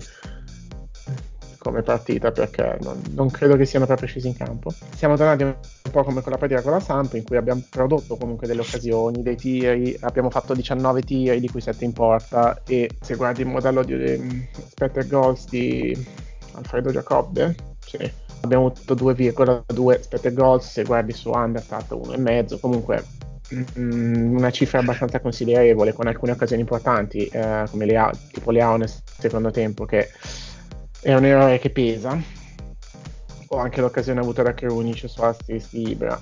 come 1.68 1.82
partita 1.82 2.32
perché 2.32 2.78
non, 2.82 3.02
non, 3.12 3.30
credo 3.30 3.58
che 3.58 3.66
siano 3.66 3.86
proprio 3.86 4.08
scesi 4.08 4.28
in 4.28 4.38
campo. 4.38 4.72
Siamo 4.96 5.18
tornati 5.18 5.44
un 5.44 5.56
po' 5.92 6.04
come 6.04 6.22
con 6.22 6.32
la 6.32 6.38
partita 6.38 6.62
con 6.62 6.72
la 6.72 6.80
Samp 6.80 7.14
in 7.16 7.24
cui 7.24 7.36
abbiamo 7.36 7.62
prodotto 7.70 8.16
comunque 8.16 8.48
delle 8.48 8.62
occasioni, 8.62 9.22
dei 9.22 9.36
tiri, 9.36 9.98
abbiamo 10.00 10.30
fatto 10.30 10.54
19 10.54 11.02
tiri 11.02 11.42
di 11.42 11.50
cui 11.50 11.60
7 11.60 11.84
in 11.84 11.92
porta 11.92 12.62
e 12.66 12.90
se 13.02 13.16
guardi 13.16 13.42
il 13.42 13.48
modello 13.48 13.84
di 13.84 13.94
um, 13.94 14.48
Spetter 14.70 15.08
Goals 15.08 15.50
di 15.50 16.06
Alfredo 16.54 16.92
Giacobbe, 16.92 17.56
sì, 17.80 18.12
abbiamo 18.42 18.68
avuto 18.68 18.96
2,2 18.96 20.00
Spetter 20.00 20.34
Goals, 20.34 20.72
se 20.72 20.84
guardi 20.84 21.12
su 21.12 21.30
Understat 21.30 21.92
1,5, 21.92 22.60
comunque 22.62 23.04
mm, 23.78 24.38
una 24.38 24.52
cifra 24.52 24.80
abbastanza 24.80 25.20
considerevole 25.20 25.92
con 25.92 26.08
alcune 26.08 26.32
occasioni 26.32 26.62
importanti 26.62 27.26
eh, 27.26 27.66
come 27.70 27.86
le, 27.86 28.10
tipo 28.32 28.52
le 28.52 28.64
nel 28.78 28.90
secondo 29.20 29.52
tempo 29.52 29.84
che 29.84 30.08
è 31.01 31.13
un 31.13 31.25
errore 31.25 31.60
che 31.60 31.70
pesa. 31.70 32.20
Ho 33.50 33.58
anche 33.58 33.82
l'occasione 33.82 34.20
avuta 34.20 34.44
da 34.44 34.54
Krunic 34.54 35.08
su 35.08 35.22
assist 35.22 35.72
di 35.72 35.92
Ibra. 35.92 36.20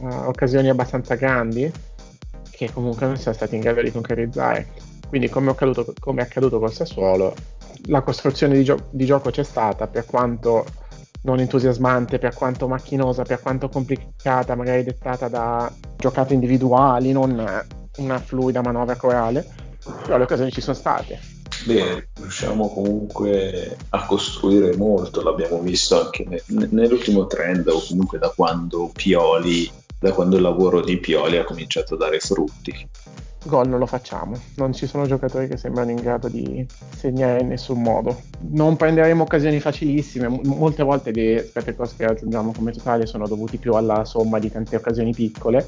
Uh, 0.00 0.06
occasioni 0.06 0.68
abbastanza 0.68 1.14
grandi 1.16 1.70
che 2.50 2.70
comunque 2.72 3.06
non 3.06 3.16
siamo 3.16 3.36
stati 3.36 3.56
in 3.56 3.60
grado 3.60 3.82
di 3.82 3.90
concretizzare. 3.90 4.68
Quindi, 5.08 5.28
come 5.28 5.50
accaduto, 5.50 5.92
come 5.98 6.22
è 6.22 6.24
accaduto 6.24 6.58
col 6.58 6.72
Sassuolo, 6.72 7.34
la 7.86 8.02
costruzione 8.02 8.54
di, 8.54 8.64
gio- 8.64 8.88
di 8.90 9.04
gioco 9.04 9.30
c'è 9.30 9.42
stata, 9.42 9.86
per 9.88 10.06
quanto 10.06 10.64
non 11.22 11.40
entusiasmante, 11.40 12.18
per 12.18 12.34
quanto 12.34 12.68
macchinosa, 12.68 13.22
per 13.22 13.40
quanto 13.40 13.68
complicata, 13.68 14.54
magari 14.54 14.84
dettata 14.84 15.28
da 15.28 15.72
giocate 15.96 16.34
individuali, 16.34 17.12
non 17.12 17.44
una 17.96 18.18
fluida 18.18 18.60
manovra 18.60 18.96
corale, 18.96 19.46
però 20.02 20.16
le 20.16 20.24
occasioni 20.24 20.50
ci 20.50 20.60
sono 20.60 20.76
state. 20.76 21.33
Bene, 21.64 22.08
riusciamo 22.20 22.68
comunque 22.68 23.76
a 23.90 24.04
costruire 24.04 24.76
molto, 24.76 25.22
l'abbiamo 25.22 25.60
visto 25.60 25.98
anche 25.98 26.26
ne- 26.28 26.68
nell'ultimo 26.70 27.26
trend 27.26 27.66
o 27.68 27.82
comunque 27.86 28.18
da 28.18 28.30
quando 28.34 28.90
Pioli, 28.92 29.70
da 29.98 30.12
quando 30.12 30.36
il 30.36 30.42
lavoro 30.42 30.82
di 30.82 30.98
Pioli 30.98 31.38
ha 31.38 31.44
cominciato 31.44 31.94
a 31.94 31.96
dare 31.96 32.18
frutti. 32.18 32.88
Gol 33.44 33.68
non 33.68 33.78
lo 33.78 33.86
facciamo, 33.86 34.38
non 34.56 34.74
ci 34.74 34.86
sono 34.86 35.06
giocatori 35.06 35.48
che 35.48 35.56
sembrano 35.56 35.90
in 35.90 35.96
grado 35.96 36.28
di 36.28 36.66
segnare 36.96 37.40
in 37.40 37.48
nessun 37.48 37.80
modo. 37.80 38.22
Non 38.50 38.76
prenderemo 38.76 39.22
occasioni 39.22 39.58
facilissime, 39.58 40.28
M- 40.28 40.40
molte 40.44 40.82
volte 40.82 41.12
gli 41.12 41.34
aspetti 41.34 41.74
che 41.96 42.06
raggiungiamo 42.06 42.52
come 42.54 42.72
totale 42.72 43.06
sono 43.06 43.26
dovuti 43.26 43.56
più 43.56 43.72
alla 43.72 44.04
somma 44.04 44.38
di 44.38 44.50
tante 44.50 44.76
occasioni 44.76 45.14
piccole, 45.14 45.66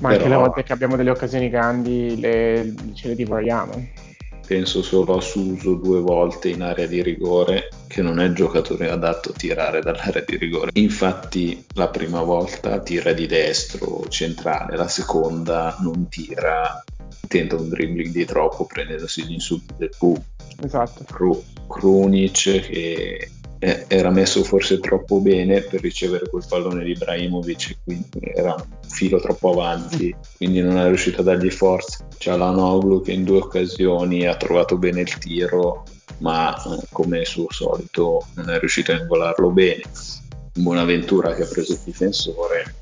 ma 0.00 0.08
Però... 0.08 0.20
anche 0.20 0.28
le 0.28 0.36
volte 0.36 0.62
che 0.62 0.72
abbiamo 0.74 0.96
delle 0.96 1.10
occasioni 1.10 1.48
grandi 1.48 2.20
le, 2.20 2.74
ce 2.94 3.08
le 3.08 3.14
divoriamo 3.14 4.10
penso 4.46 4.82
solo 4.82 5.16
a 5.16 5.20
Suso 5.20 5.74
due 5.74 6.00
volte 6.00 6.48
in 6.48 6.62
area 6.62 6.86
di 6.86 7.02
rigore, 7.02 7.70
che 7.86 8.02
non 8.02 8.20
è 8.20 8.24
il 8.24 8.34
giocatore 8.34 8.90
adatto 8.90 9.30
a 9.30 9.34
tirare 9.36 9.80
dall'area 9.80 10.24
di 10.26 10.36
rigore. 10.36 10.70
Infatti 10.74 11.64
la 11.74 11.88
prima 11.88 12.22
volta 12.22 12.80
tira 12.80 13.12
di 13.12 13.26
destro 13.26 14.06
centrale, 14.08 14.76
la 14.76 14.88
seconda 14.88 15.76
non 15.80 16.08
tira, 16.08 16.82
tenta 17.28 17.56
un 17.56 17.68
dribbling 17.68 18.12
di 18.12 18.24
troppo 18.24 18.66
prendendosi 18.66 19.24
gli 19.24 19.32
insulti 19.32 19.74
del 19.76 19.92
pubblico. 19.96 20.30
Esatto. 20.62 21.04
Kru- 21.04 21.42
Krunic 21.66 22.60
che 22.60 23.30
era 23.62 24.10
messo 24.10 24.42
forse 24.42 24.80
troppo 24.80 25.20
bene 25.20 25.60
per 25.60 25.80
ricevere 25.80 26.28
quel 26.28 26.44
pallone 26.48 26.82
di 26.82 26.90
Ibrahimovic, 26.90 27.76
quindi 27.84 28.18
era 28.34 28.54
un 28.54 28.64
filo 28.88 29.20
troppo 29.20 29.52
avanti, 29.52 30.12
quindi 30.36 30.60
non 30.60 30.78
è 30.78 30.86
riuscito 30.88 31.20
a 31.20 31.24
dargli 31.24 31.50
forza. 31.50 32.04
C'è 32.18 32.36
Lanoglu 32.36 33.02
che 33.02 33.12
in 33.12 33.22
due 33.22 33.38
occasioni 33.38 34.26
ha 34.26 34.36
trovato 34.36 34.76
bene 34.78 35.02
il 35.02 35.16
tiro, 35.18 35.84
ma 36.18 36.52
eh, 36.56 36.86
come 36.90 37.24
suo 37.24 37.46
solito 37.50 38.26
non 38.34 38.50
è 38.50 38.58
riuscito 38.58 38.90
a 38.90 38.98
ingolarlo 38.98 39.50
bene. 39.50 39.82
Buonaventura 40.54 41.32
che 41.32 41.44
ha 41.44 41.46
preso 41.46 41.74
il 41.74 41.80
difensore. 41.84 42.74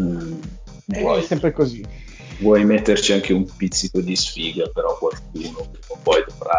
Mm, 0.00 0.40
è 0.86 1.22
sempre 1.22 1.52
così 1.52 1.84
vuoi 2.42 2.64
metterci 2.64 3.12
anche 3.12 3.32
un 3.32 3.46
pizzico 3.56 4.00
di 4.00 4.14
sfiga, 4.16 4.66
però 4.72 4.98
qualcuno 4.98 5.70
poi 6.02 6.24
dovrà 6.26 6.58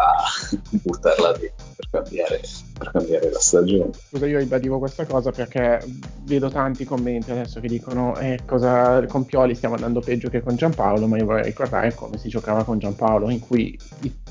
buttarla 0.82 1.32
dentro 1.32 1.66
per 1.76 1.88
cambiare, 1.90 2.40
per 2.78 2.90
cambiare, 2.90 3.30
la 3.30 3.38
stagione. 3.38 3.90
Scusa, 4.08 4.26
io 4.26 4.38
ribadivo 4.38 4.78
questa 4.78 5.04
cosa 5.04 5.30
perché 5.30 5.84
vedo 6.22 6.48
tanti 6.48 6.84
commenti 6.84 7.30
adesso 7.30 7.60
che 7.60 7.68
dicono 7.68 8.16
eh, 8.18 8.40
cosa, 8.46 9.04
con 9.06 9.24
Pioli 9.24 9.54
stiamo 9.54 9.74
andando 9.74 10.00
peggio 10.00 10.28
che 10.28 10.42
con 10.42 10.56
Giampaolo, 10.56 11.06
ma 11.06 11.18
io 11.18 11.26
vorrei 11.26 11.44
ricordare 11.44 11.94
come 11.94 12.18
si 12.18 12.28
giocava 12.28 12.64
con 12.64 12.78
Giampaolo, 12.78 13.30
in 13.30 13.40
cui 13.40 13.78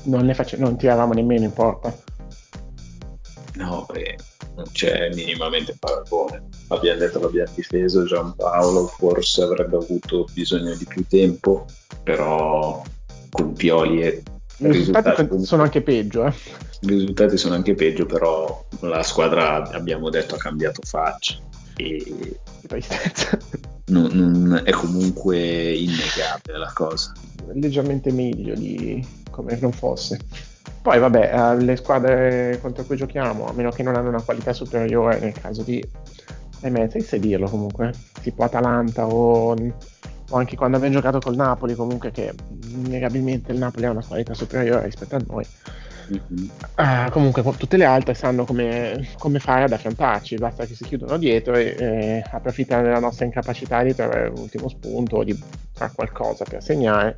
non, 0.04 0.30
face- 0.34 0.56
non 0.56 0.76
tiravamo 0.76 1.12
nemmeno 1.12 1.44
in 1.44 1.52
porta. 1.52 1.94
No, 3.54 3.86
beh, 3.90 4.16
non 4.54 4.64
c'è 4.72 5.10
minimamente 5.14 5.76
paragone. 5.78 6.48
Abbiamo 6.68 6.98
detto 6.98 7.20
che 7.20 7.26
abbiamo 7.26 7.50
difeso 7.54 8.04
Giampaolo, 8.04 8.86
forse 8.86 9.42
avrebbe 9.42 9.76
avuto 9.76 10.26
bisogno 10.32 10.74
di 10.74 10.84
più 10.84 11.04
tempo, 11.06 11.66
però 12.02 12.82
con 13.30 13.52
Pioli 13.52 14.02
e 14.02 14.22
i 14.58 14.70
risultati 14.70 15.44
sono 15.44 15.62
anche 15.62 15.82
peggio. 15.82 16.26
Eh. 16.26 16.32
I 16.80 16.86
risultati 16.88 17.36
sono 17.36 17.54
anche 17.54 17.74
peggio, 17.74 18.06
però 18.06 18.64
la 18.80 19.02
squadra, 19.02 19.68
abbiamo 19.70 20.10
detto, 20.10 20.36
ha 20.36 20.38
cambiato 20.38 20.80
faccia. 20.84 21.38
E 21.76 22.38
non, 23.86 24.10
non, 24.12 24.62
è 24.64 24.70
comunque 24.70 25.72
innegabile 25.72 26.58
la 26.58 26.70
cosa. 26.72 27.12
Leggermente 27.52 28.12
meglio 28.12 28.54
di 28.54 29.04
come 29.30 29.58
non 29.60 29.72
fosse. 29.72 30.18
Poi 30.84 30.98
vabbè, 30.98 31.32
eh, 31.32 31.62
le 31.62 31.76
squadre 31.76 32.58
contro 32.60 32.84
cui 32.84 32.96
giochiamo, 32.96 33.46
a 33.46 33.52
meno 33.54 33.70
che 33.70 33.82
non 33.82 33.96
hanno 33.96 34.10
una 34.10 34.20
qualità 34.20 34.52
superiore 34.52 35.18
nel 35.18 35.32
caso 35.32 35.62
di... 35.62 35.82
Ahimè, 36.60 36.90
sai 37.00 37.20
dirlo 37.20 37.48
comunque, 37.48 37.90
tipo 38.20 38.44
Atalanta 38.44 39.06
o 39.06 39.54
o 40.30 40.36
anche 40.36 40.56
quando 40.56 40.76
abbiamo 40.76 40.94
giocato 40.94 41.20
col 41.20 41.36
Napoli, 41.36 41.74
comunque 41.74 42.10
che 42.10 42.34
innegabilmente 42.68 43.52
il 43.52 43.58
Napoli 43.58 43.86
ha 43.86 43.90
una 43.92 44.04
qualità 44.04 44.34
superiore 44.34 44.84
rispetto 44.84 45.16
a 45.16 45.20
noi. 45.26 45.46
Mm-hmm. 46.12 46.48
Uh, 46.76 47.10
comunque 47.10 47.42
tutte 47.56 47.78
le 47.78 47.86
altre 47.86 48.12
sanno 48.12 48.44
come, 48.44 49.08
come, 49.18 49.38
fare 49.38 49.64
ad 49.64 49.72
affrontarci, 49.72 50.36
basta 50.36 50.66
che 50.66 50.74
si 50.74 50.84
chiudono 50.84 51.16
dietro 51.16 51.54
e, 51.54 51.74
e 51.78 52.24
approfittano 52.30 52.82
della 52.82 52.98
nostra 52.98 53.24
incapacità 53.24 53.82
di 53.82 53.94
trovare 53.94 54.28
l'ultimo 54.28 54.68
spunto 54.68 55.16
o 55.16 55.24
di 55.24 55.38
fare 55.72 55.92
qualcosa 55.94 56.44
per 56.44 56.62
segnare 56.62 57.16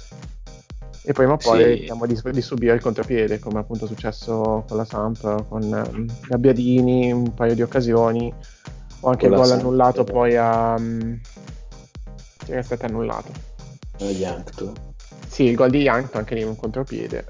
e 1.09 1.13
prima 1.13 1.35
o 1.35 1.37
poi 1.37 1.87
sì. 1.87 2.21
di, 2.21 2.31
di, 2.33 2.43
subire 2.43 2.75
il 2.75 2.81
contropiede 2.81 3.39
come 3.39 3.61
appunto 3.61 3.85
è 3.85 3.89
successo 3.89 4.65
con 4.67 4.77
la 4.77 4.85
Samp, 4.85 5.47
con 5.49 5.63
um, 5.63 6.07
Gabbiadini, 6.27 7.13
un 7.13 7.33
paio 7.33 7.55
di 7.55 7.63
occasioni 7.63 8.33
o 9.01 9.09
anche 9.09 9.27
il 9.27 9.35
gol 9.35 9.53
annullato 9.53 10.03
poi 10.03 10.37
a... 10.37 10.75
Um, 10.77 11.21
era 12.49 12.63
stato 12.63 12.87
annullato. 12.87 13.31
Yankton? 13.99 14.73
Sì, 15.29 15.45
il 15.45 15.55
gol 15.55 15.71
di 15.71 15.83
Yankton 15.83 16.21
anche 16.21 16.35
lì 16.35 16.43
un 16.43 16.57
contropiede. 16.57 17.27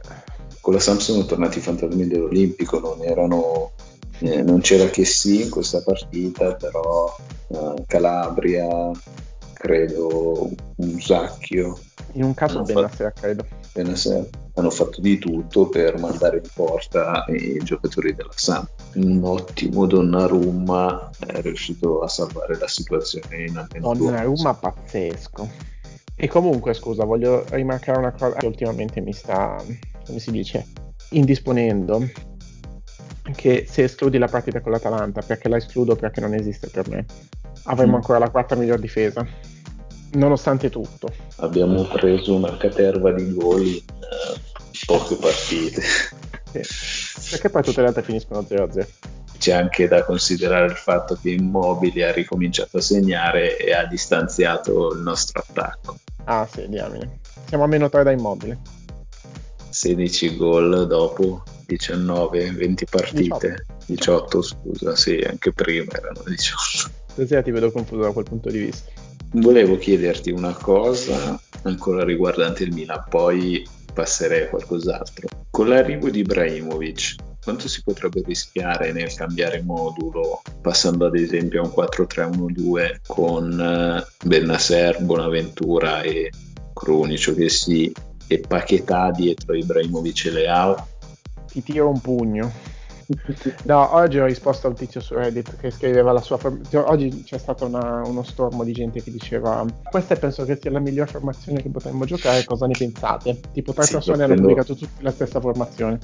Con 0.63 0.73
la 0.73 0.81
Samsung 0.81 1.19
sono 1.19 1.27
tornati 1.27 1.59
i 1.59 1.63
fantasmi 1.63 2.07
dell'Olimpico, 2.07 2.81
non 2.81 3.05
erano 3.05 3.73
eh, 4.21 4.43
non 4.43 4.61
c'era 4.61 4.87
che 4.87 5.05
sì 5.05 5.43
in 5.43 5.51
questa 5.51 5.83
partita, 5.83 6.55
però 6.55 7.15
eh, 7.49 7.85
Calabria, 7.87 8.91
credo 9.67 10.51
un 10.77 11.01
Sacchio. 11.01 11.77
In 12.13 12.23
un 12.23 12.35
caso 12.35 12.63
Benasser, 12.63 13.13
fatto, 13.13 13.21
credo. 13.21 13.47
Benasser 13.73 14.29
hanno 14.55 14.71
fatto 14.71 15.01
di 15.03 15.19
tutto 15.19 15.69
per 15.69 15.99
mandare 15.99 16.39
in 16.39 16.49
porta 16.55 17.25
i 17.29 17.59
giocatori 17.63 18.15
della 18.15 18.33
Samp. 18.35 18.71
Un 18.95 19.21
ottimo 19.23 19.85
Donnarumma 19.87 21.11
è 21.27 21.41
riuscito 21.43 22.01
a 22.01 22.09
salvare 22.09 22.57
la 22.59 22.69
situazione 22.69 23.45
in 23.45 23.57
almeno 23.57 23.93
Donnarumma 23.93 24.55
pazzesco. 24.55 25.49
E 26.15 26.29
comunque, 26.29 26.73
scusa, 26.73 27.05
voglio 27.05 27.45
rimarcare 27.51 27.99
una 27.99 28.13
cosa 28.13 28.37
che 28.37 28.47
ultimamente 28.47 29.01
mi 29.03 29.13
sta, 29.13 29.63
come 30.07 30.19
si 30.19 30.31
dice, 30.31 30.67
indisponendo. 31.11 32.09
Che 33.35 33.67
se 33.69 33.83
escludi 33.83 34.19
la 34.19 34.29
partita 34.29 34.61
con 34.61 34.71
l'Atalanta, 34.71 35.21
perché 35.21 35.49
la 35.49 35.57
escludo 35.57 35.97
perché 35.97 36.21
non 36.21 36.33
esiste 36.33 36.69
per 36.69 36.89
me, 36.89 37.05
avremo 37.65 37.93
mm. 37.93 37.97
ancora 37.97 38.19
la 38.21 38.31
quarta 38.31 38.55
miglior 38.55 38.79
difesa 38.79 39.27
nonostante 40.13 40.71
tutto. 40.71 41.09
Abbiamo 41.37 41.85
preso 41.85 42.35
una 42.35 42.57
caterva 42.57 43.13
di 43.13 43.35
gol 43.35 43.67
in 43.67 43.83
uh, 43.85 44.85
poche 44.87 45.17
partite. 45.17 45.83
Sì. 46.53 47.31
Perché 47.31 47.51
poi 47.51 47.63
tutte 47.63 47.81
le 47.81 47.89
altre 47.89 48.03
finiscono 48.03 48.41
0-0. 48.41 48.87
C'è 49.39 49.53
anche 49.53 49.87
da 49.87 50.05
considerare 50.05 50.67
il 50.67 50.77
fatto 50.77 51.19
che 51.21 51.31
Immobili 51.31 52.03
ha 52.03 52.13
ricominciato 52.13 52.79
a 52.79 52.81
segnare 52.81 53.59
e 53.59 53.73
ha 53.75 53.85
distanziato 53.85 54.93
il 54.93 55.01
nostro 55.01 55.45
attacco. 55.47 55.99
Ah 56.25 56.49
sì, 56.51 56.67
diamine. 56.69 57.21
Siamo 57.47 57.65
a 57.65 57.67
meno 57.67 57.89
3 57.89 58.03
da 58.03 58.11
Immobile. 58.13 58.59
16 59.69 60.37
gol 60.37 60.87
dopo 60.87 61.43
19, 61.67 62.53
20 62.53 62.85
partite. 62.87 63.67
18, 63.87 64.39
18 64.39 64.43
scusa, 64.43 64.97
sì, 64.97 65.19
anche 65.19 65.53
prima 65.53 65.93
erano 65.93 66.23
18. 66.25 66.95
Stasera 67.13 67.43
ti 67.43 67.51
vedo 67.51 67.71
confuso 67.71 68.03
da 68.03 68.13
quel 68.13 68.25
punto 68.25 68.51
di 68.51 68.59
vista. 68.59 68.91
Volevo 69.39 69.77
chiederti 69.77 70.31
una 70.31 70.55
cosa 70.55 71.39
ancora 71.65 72.05
riguardante 72.05 72.65
il 72.65 72.73
Milan, 72.73 73.05
poi 73.07 73.63
passerei 73.93 74.45
a 74.45 74.49
qualcos'altro. 74.49 75.29
Con 75.51 75.69
l'arrivo 75.69 76.09
di 76.09 76.21
Ibrahimovic, 76.21 77.17
quanto 77.45 77.69
si 77.69 77.83
potrebbe 77.83 78.23
rischiare 78.25 78.93
nel 78.93 79.13
cambiare 79.13 79.61
modulo, 79.61 80.41
passando 80.63 81.05
ad 81.05 81.17
esempio 81.17 81.61
a 81.61 81.67
un 81.67 81.73
4-3-1-2 81.77 82.97
con 83.07 83.61
eh, 83.61 84.07
Bennasser, 84.25 85.03
Bonaventura 85.03 86.01
e 86.01 86.31
Cronicio 86.73 87.35
che 87.35 87.51
si 87.51 87.93
e 88.27 88.41
Paquetà 88.41 89.11
dietro 89.11 89.55
Ibrahimovic 89.55 90.25
e 90.25 90.31
Leao? 90.31 90.89
Ti 91.47 91.63
tiro 91.63 91.91
un 91.91 92.01
pugno 92.01 92.53
No, 93.65 93.95
oggi 93.95 94.19
ho 94.19 94.25
risposto 94.25 94.67
a 94.67 94.71
un 94.71 94.77
tizio 94.77 95.01
su 95.01 95.15
Reddit 95.15 95.57
che 95.57 95.71
scriveva 95.71 96.13
la 96.13 96.21
sua 96.21 96.37
formazione. 96.37 96.89
Oggi 96.89 97.23
c'è 97.25 97.39
stato 97.39 97.67
una, 97.67 98.03
uno 98.05 98.23
stormo 98.23 98.65
di 98.65 98.73
gente 98.73 99.03
che 99.03 99.11
diceva: 99.11 99.65
Questa 99.91 100.17
penso 100.17 100.45
che 100.45 100.59
sia 100.61 100.71
la 100.71 100.81
miglior 100.81 101.09
formazione 101.09 101.63
che 101.63 101.69
potremmo 101.69 102.05
giocare. 102.05 102.45
Cosa 102.45 102.67
ne 102.67 102.75
pensate? 102.77 103.41
Tipo, 103.53 103.73
tre 103.73 103.85
sì, 103.85 103.93
persone 103.93 104.25
hanno 104.25 104.35
pubblicato 104.35 104.75
tutti 104.75 105.03
la 105.03 105.11
stessa 105.11 105.41
formazione. 105.41 105.99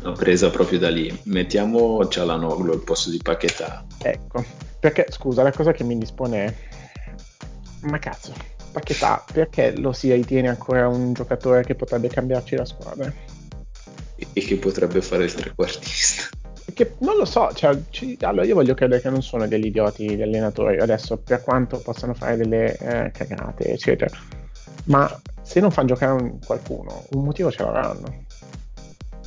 L'ho 0.00 0.12
presa 0.12 0.50
proprio 0.50 0.78
da 0.78 0.90
lì. 0.90 1.16
Mettiamo 1.24 2.06
Cialanoglu 2.06 2.72
al 2.72 2.82
posto 2.82 3.10
di 3.10 3.18
Paquetà. 3.22 3.84
Ecco, 4.02 4.44
perché 4.80 5.06
scusa, 5.10 5.42
la 5.42 5.52
cosa 5.52 5.72
che 5.72 5.84
mi 5.84 5.92
indispone 5.92 6.44
è: 6.44 6.54
Ma 7.82 7.98
cazzo, 7.98 8.32
Paquetà, 8.72 9.24
perché 9.32 9.76
lo 9.76 9.92
si 9.92 10.12
ritiene 10.12 10.48
ancora 10.48 10.88
un 10.88 11.12
giocatore 11.12 11.62
che 11.64 11.74
potrebbe 11.74 12.08
cambiarci 12.08 12.56
la 12.56 12.64
squadra? 12.64 13.12
E 14.16 14.40
che 14.40 14.56
potrebbe 14.56 15.00
fare 15.02 15.24
il 15.24 15.34
trequartista. 15.34 16.24
Che 16.72 16.94
non 16.98 17.16
lo 17.16 17.24
so, 17.24 17.50
cioè, 17.54 17.78
ci, 17.90 18.16
allora 18.20 18.44
io 18.44 18.54
voglio 18.54 18.74
credere 18.74 19.00
che 19.00 19.08
non 19.08 19.22
sono 19.22 19.46
degli 19.46 19.66
idioti 19.66 20.16
gli 20.16 20.22
allenatori 20.22 20.78
adesso, 20.78 21.16
per 21.16 21.42
quanto 21.42 21.78
possano 21.78 22.12
fare 22.12 22.36
delle 22.36 22.76
eh, 22.76 23.10
cagate, 23.12 23.72
eccetera. 23.72 24.14
Ma 24.84 25.20
se 25.42 25.60
non 25.60 25.70
fanno 25.70 25.88
giocare 25.88 26.12
un, 26.20 26.38
qualcuno, 26.44 27.04
un 27.10 27.24
motivo 27.24 27.50
ce 27.50 27.62
l'avranno. 27.62 28.24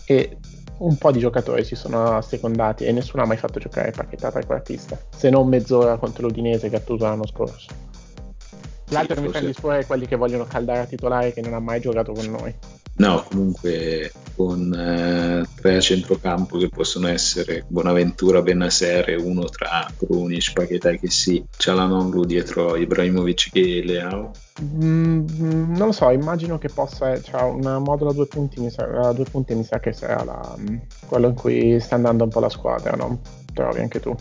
E 0.05 0.37
un 0.79 0.97
po' 0.97 1.11
di 1.11 1.19
giocatori 1.19 1.63
si 1.63 1.75
sono 1.75 2.15
assecondati 2.15 2.85
e 2.85 2.91
nessuno 2.91 3.23
ha 3.23 3.25
mai 3.25 3.37
fatto 3.37 3.59
giocare 3.59 3.91
Paquetà 3.91 4.31
trequartista, 4.31 4.97
se 5.15 5.29
non 5.29 5.47
mezz'ora 5.47 5.97
contro 5.97 6.27
l'Udinese 6.27 6.69
che 6.69 6.77
ha 6.77 6.81
chiuso 6.81 7.05
l'anno 7.05 7.27
scorso. 7.27 7.67
L'altro 8.89 9.15
sì, 9.15 9.21
che 9.21 9.27
mi 9.27 9.33
fa 9.33 9.39
disporre 9.39 9.79
è 9.79 9.85
quelli 9.85 10.07
che 10.07 10.15
vogliono 10.15 10.45
caldare 10.45 10.79
a 10.79 10.85
titolare 10.85 11.33
che 11.33 11.41
non 11.41 11.53
ha 11.53 11.59
mai 11.59 11.79
giocato 11.79 12.11
con 12.11 12.25
noi. 12.25 12.53
No, 12.99 13.23
comunque 13.29 14.11
con 14.35 14.73
eh, 14.73 15.45
tre 15.55 15.77
a 15.77 15.79
centrocampo 15.79 16.57
che 16.57 16.67
possono 16.67 17.07
essere 17.07 17.63
Bonaventura, 17.67 18.41
Benaser 18.41 19.09
e 19.09 19.15
uno 19.15 19.45
tra 19.45 19.87
Krunic, 19.97 20.51
Paquetà 20.51 20.91
che 20.91 21.09
sì, 21.09 21.41
c'è 21.55 21.73
la 21.73 21.85
Nonglu 21.85 22.25
dietro 22.25 22.75
Ibrahimovic 22.75 23.51
e 23.53 23.83
Leao. 23.85 24.31
Mm, 24.61 25.75
non 25.77 25.87
lo 25.87 25.91
so, 25.93 26.09
immagino 26.09 26.57
che 26.57 26.67
possa, 26.67 27.21
cioè 27.21 27.43
una 27.43 27.79
modulo 27.79 28.09
a 28.09 28.13
due 28.13 28.27
punti 28.27 28.59
mi 28.59 28.69
sa, 28.69 28.85
due 29.13 29.25
punti 29.31 29.55
mi 29.55 29.63
sa 29.63 29.79
che 29.79 29.93
sarà 29.93 30.21
la, 30.25 30.55
quello 31.07 31.29
in 31.29 31.35
cui 31.35 31.79
sta 31.79 31.95
andando 31.95 32.25
un 32.25 32.29
po' 32.29 32.41
la 32.41 32.49
squadra, 32.49 32.97
no? 32.97 33.21
Trovi 33.53 33.79
anche 33.79 34.01
tu. 34.01 34.13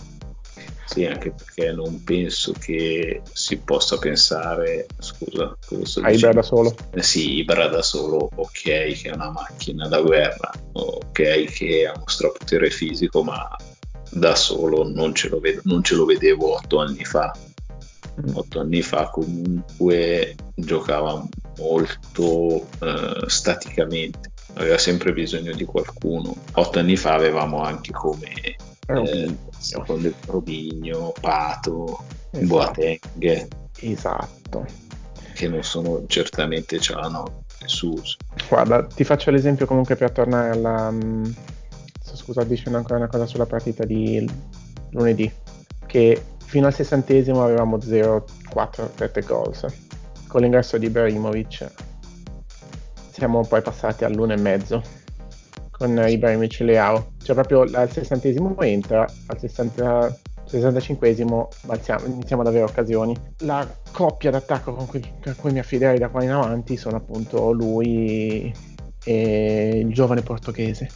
Sì, 0.89 1.05
anche 1.05 1.33
perché 1.33 1.71
non 1.73 2.03
penso 2.03 2.53
che 2.53 3.21
si 3.31 3.59
possa 3.59 3.99
pensare, 3.99 4.87
scusa, 4.99 5.55
cosa 5.67 6.01
a 6.01 6.11
Ibra 6.11 6.33
da 6.33 6.43
solo. 6.43 6.75
Eh 6.93 7.03
sì, 7.03 7.37
Ibra 7.37 7.69
da 7.69 7.83
solo, 7.83 8.31
ok 8.35 8.63
che 8.63 9.01
è 9.03 9.13
una 9.13 9.31
macchina 9.31 9.87
da 9.87 10.01
guerra, 10.01 10.51
ok 10.73 11.45
che 11.45 11.87
ha 11.87 11.93
uno 11.95 12.09
strapotere 12.09 12.71
fisico, 12.71 13.23
ma 13.23 13.55
da 14.11 14.35
solo 14.35 14.89
non 14.89 15.15
ce 15.15 15.29
lo, 15.29 15.41
vedo, 15.41 15.61
non 15.65 15.83
ce 15.83 15.95
lo 15.95 16.07
vedevo 16.07 16.55
otto 16.55 16.79
anni 16.79 17.05
fa. 17.05 17.37
Mm. 18.21 18.35
Otto 18.35 18.61
anni 18.61 18.81
fa 18.81 19.11
comunque 19.11 20.37
giocava 20.55 21.23
molto 21.59 22.67
uh, 22.81 23.27
staticamente, 23.27 24.33
aveva 24.55 24.79
sempre 24.79 25.13
bisogno 25.13 25.53
di 25.53 25.65
qualcuno. 25.67 26.35
Otto 26.55 26.79
anni 26.79 26.97
fa 26.97 27.13
avevamo 27.13 27.63
anche 27.63 27.93
come 27.93 28.57
eh, 28.89 29.37
secondo 29.59 30.11
Robigno, 30.27 31.13
Pato, 31.21 32.03
esatto. 32.31 32.47
Boateng. 32.47 33.49
Esatto. 33.81 34.67
Che 35.35 35.49
non 35.49 35.63
sono 35.63 36.05
certamente 36.07 36.81
Ciano 36.81 37.45
e 37.61 37.69
Sus. 37.69 38.17
Guarda, 38.49 38.85
ti 38.87 39.05
faccio 39.05 39.31
l'esempio 39.31 39.67
comunque 39.67 39.97
per 39.97 40.11
tornare 40.11 40.51
alla... 40.51 40.91
Mm, 40.91 41.25
scusa, 42.03 42.43
dicendo 42.45 42.79
ancora 42.79 42.97
una 42.97 43.09
cosa 43.09 43.27
sulla 43.27 43.47
partita 43.47 43.85
di 43.85 44.29
lunedì. 44.91 45.31
Che 45.87 46.23
fino 46.45 46.67
al 46.67 46.75
sessantesimo 46.75 47.45
avevamo 47.45 47.77
0-4 47.77 48.25
rete 48.97 49.21
goals. 49.21 49.67
Con 50.27 50.41
l'ingresso 50.41 50.79
di 50.79 50.87
Ibrahimovic 50.87 51.71
siamo 53.11 53.45
poi 53.45 53.61
passati 53.63 54.05
all'1,5 54.05 54.83
con 55.71 55.91
Ibrahimovic 56.07 56.61
e 56.61 56.65
Leao 56.65 57.13
cioè 57.29 57.35
proprio 57.35 57.79
al 57.79 57.93
sessantesimo 57.93 58.59
entra, 58.61 59.07
al 59.27 59.39
60, 59.39 60.19
65esimo 60.49 61.49
iniziamo 62.07 62.41
ad 62.41 62.49
avere 62.49 62.65
occasioni. 62.65 63.15
La 63.41 63.69
coppia 63.93 64.31
d'attacco 64.31 64.73
con 64.73 64.87
cui, 64.87 65.03
con 65.23 65.35
cui 65.37 65.53
mi 65.53 65.59
affiderei 65.59 65.99
da 65.99 66.09
qua 66.09 66.23
in 66.25 66.31
avanti 66.31 66.79
sono 66.79 66.97
appunto 66.97 67.53
lui 67.53 68.51
e 69.05 69.83
il 69.85 69.93
giovane 69.93 70.23
portoghese. 70.23 70.89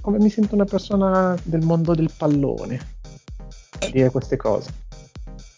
Come 0.00 0.18
mi 0.18 0.30
sento 0.30 0.54
una 0.54 0.66
persona 0.66 1.36
del 1.42 1.64
mondo 1.64 1.96
del 1.96 2.12
pallone 2.16 2.80
a 3.80 3.90
dire 3.90 4.10
queste 4.10 4.36
cose. 4.36 4.70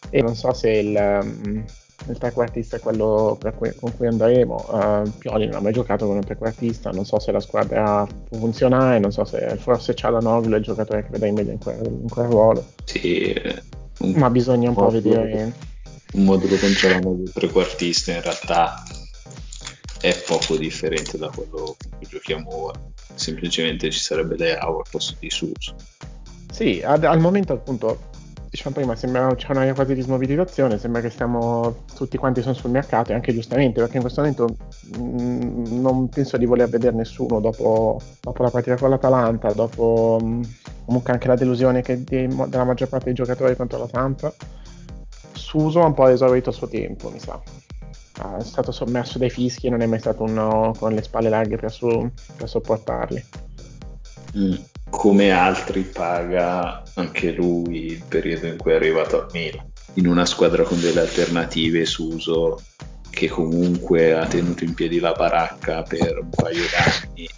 E 0.08 0.22
non 0.22 0.34
so 0.34 0.54
se 0.54 0.70
il, 0.70 1.18
um, 1.22 1.64
il 2.12 2.18
trequartista 2.18 2.76
è 2.76 2.80
quello 2.80 3.38
cui, 3.56 3.72
con 3.74 3.96
cui 3.96 4.06
andremo. 4.06 4.66
Uh, 4.68 5.10
Pioli 5.18 5.46
non 5.46 5.56
ha 5.56 5.60
mai 5.60 5.72
giocato 5.72 6.06
con 6.06 6.16
un 6.16 6.24
trequartista, 6.24 6.90
non 6.90 7.04
so 7.04 7.18
se 7.18 7.32
la 7.32 7.40
squadra 7.40 8.06
può 8.28 8.38
funzionare, 8.38 8.98
non 8.98 9.12
so 9.12 9.24
se 9.24 9.56
forse 9.56 9.94
Cialanoglu 9.94 10.54
è 10.54 10.58
il 10.58 10.62
giocatore 10.62 11.04
che 11.04 11.10
vedrei 11.10 11.32
meglio 11.32 11.52
in 11.52 11.58
quel, 11.58 11.84
in 11.84 12.08
quel 12.08 12.26
ruolo. 12.26 12.64
Sì, 12.84 13.34
un, 13.98 14.12
ma 14.12 14.30
bisogna 14.30 14.68
un 14.68 14.74
po' 14.74 14.88
vedere. 14.88 15.52
Un 16.12 16.24
modulo 16.24 16.56
con 16.56 16.70
Cialanoglu 16.70 17.30
trequartista 17.32 18.12
in 18.12 18.22
realtà 18.22 18.82
è 20.00 20.16
poco 20.26 20.56
differente 20.56 21.18
da 21.18 21.28
quello 21.28 21.76
cui 21.96 22.06
giochiamo 22.08 22.64
ora. 22.64 22.80
Semplicemente 23.14 23.90
ci 23.90 23.98
sarebbe 23.98 24.36
Leao 24.36 24.78
al 24.78 24.86
posto 24.90 25.16
di 25.18 25.28
Suso. 25.28 25.74
Sì, 26.50 26.80
ad, 26.84 27.04
al 27.04 27.20
momento 27.20 27.52
appunto 27.52 27.98
diciamo 28.50 28.74
prima 28.74 28.96
sembra 28.96 29.34
c'è 29.34 29.50
una 29.50 29.72
quasi 29.74 29.94
di 29.94 30.00
smobilitazione, 30.00 30.78
sembra 30.78 31.00
che 31.00 31.10
stiamo 31.10 31.84
tutti 31.94 32.16
quanti 32.16 32.40
sono 32.40 32.54
sul 32.54 32.70
mercato 32.70 33.12
e 33.12 33.14
anche 33.14 33.32
giustamente 33.32 33.80
perché 33.80 33.96
in 33.96 34.02
questo 34.02 34.20
momento 34.20 34.56
mh, 34.96 35.02
mm, 35.02 35.80
non 35.80 36.08
penso 36.08 36.36
di 36.36 36.46
voler 36.46 36.68
vedere 36.68 36.96
nessuno 36.96 37.40
dopo, 37.40 38.00
dopo 38.20 38.42
la 38.42 38.50
partita 38.50 38.76
con 38.76 38.90
l'Atalanta, 38.90 39.52
dopo 39.52 40.18
mh, 40.22 40.40
comunque 40.86 41.12
anche 41.12 41.28
la 41.28 41.36
delusione 41.36 41.82
di, 41.82 42.26
della 42.26 42.64
maggior 42.64 42.88
parte 42.88 43.06
dei 43.06 43.14
giocatori 43.14 43.56
contro 43.56 43.78
la 43.78 43.88
Samp. 43.88 44.34
Suso 45.32 45.82
ha 45.82 45.86
un 45.86 45.94
po' 45.94 46.08
esaurito 46.08 46.50
il 46.50 46.54
suo 46.54 46.68
tempo, 46.68 47.10
mi 47.10 47.20
sa. 47.20 47.40
è 48.38 48.42
stato 48.42 48.72
sommerso 48.72 49.18
dai 49.18 49.30
fischi 49.30 49.66
e 49.66 49.70
non 49.70 49.82
è 49.82 49.86
mai 49.86 50.00
stato 50.00 50.22
uno 50.24 50.74
con 50.78 50.92
le 50.92 51.02
spalle 51.02 51.28
larghe 51.28 51.56
per, 51.56 51.70
su, 51.70 52.10
per 52.36 52.48
sopportarli. 52.48 53.24
Mm 54.36 54.54
come 54.90 55.30
altri 55.30 55.82
paga 55.82 56.82
anche 56.94 57.32
lui 57.32 57.92
il 57.92 58.02
periodo 58.06 58.46
in 58.46 58.56
cui 58.56 58.72
è 58.72 58.74
arrivato 58.74 59.20
a 59.20 59.26
Milan 59.32 59.70
in 59.94 60.06
una 60.06 60.24
squadra 60.24 60.62
con 60.62 60.80
delle 60.80 61.00
alternative 61.00 61.84
su 61.84 62.08
uso 62.08 62.60
che 63.10 63.28
comunque 63.28 64.14
ha 64.14 64.26
tenuto 64.26 64.64
in 64.64 64.74
piedi 64.74 64.98
la 65.00 65.12
baracca 65.12 65.82
per 65.82 66.18
un 66.18 66.30
paio 66.30 66.62
d'anni 66.70 67.28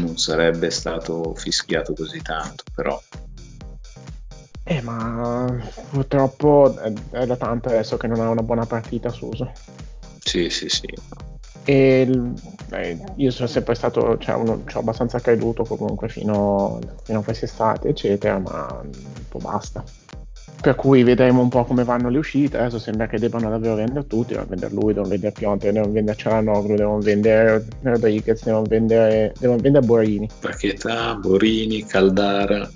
non 0.00 0.18
sarebbe 0.18 0.70
stato 0.70 1.34
fischiato 1.34 1.94
così 1.94 2.20
tanto 2.20 2.64
però. 2.74 3.00
Eh 4.64 4.82
ma 4.82 5.46
purtroppo 5.90 6.76
è, 6.78 6.92
è 7.10 7.26
da 7.26 7.36
tanto 7.36 7.68
adesso 7.68 7.96
che 7.96 8.06
non 8.06 8.20
ha 8.20 8.28
una 8.28 8.42
buona 8.42 8.66
partita 8.66 9.08
su 9.08 9.26
uso 9.26 9.50
sì 10.18 10.50
sì 10.50 10.68
sì 10.68 10.86
e 11.70 12.08
beh, 12.68 12.98
io 13.16 13.30
sono 13.30 13.46
sempre 13.46 13.74
stato, 13.74 14.16
cioè, 14.16 14.36
uno, 14.36 14.62
ci 14.66 14.74
ho 14.78 14.80
abbastanza 14.80 15.20
creduto 15.20 15.64
comunque 15.64 16.08
fino, 16.08 16.78
fino 17.02 17.18
a 17.18 17.22
quest'estate, 17.22 17.88
eccetera, 17.88 18.38
ma 18.38 18.80
un 18.82 18.90
po' 19.28 19.38
basta. 19.38 19.84
Per 20.62 20.74
cui 20.76 21.02
vedremo 21.02 21.42
un 21.42 21.50
po' 21.50 21.66
come 21.66 21.84
vanno 21.84 22.08
le 22.08 22.16
uscite. 22.16 22.56
Adesso 22.56 22.78
sembra 22.78 23.06
che 23.06 23.18
debbano 23.18 23.50
davvero 23.50 23.74
vendere 23.74 24.06
tutti, 24.06 24.32
devono 24.32 24.48
vendere 24.48 24.72
lui, 24.72 24.94
devono 24.94 25.10
vendere 25.10 25.32
Pionte, 25.32 25.70
devono 25.70 25.92
vendere 25.92 26.16
Cialanoglu, 26.16 26.74
devono 26.74 27.00
vendere 27.00 27.66
Rodriguez, 27.82 28.42
devono 28.44 28.64
vendere, 28.64 29.34
devono 29.38 29.60
vendere 29.60 29.84
Borini. 29.84 30.26
Paquetà, 30.40 31.16
Borini, 31.16 31.84
Caldara. 31.84 32.66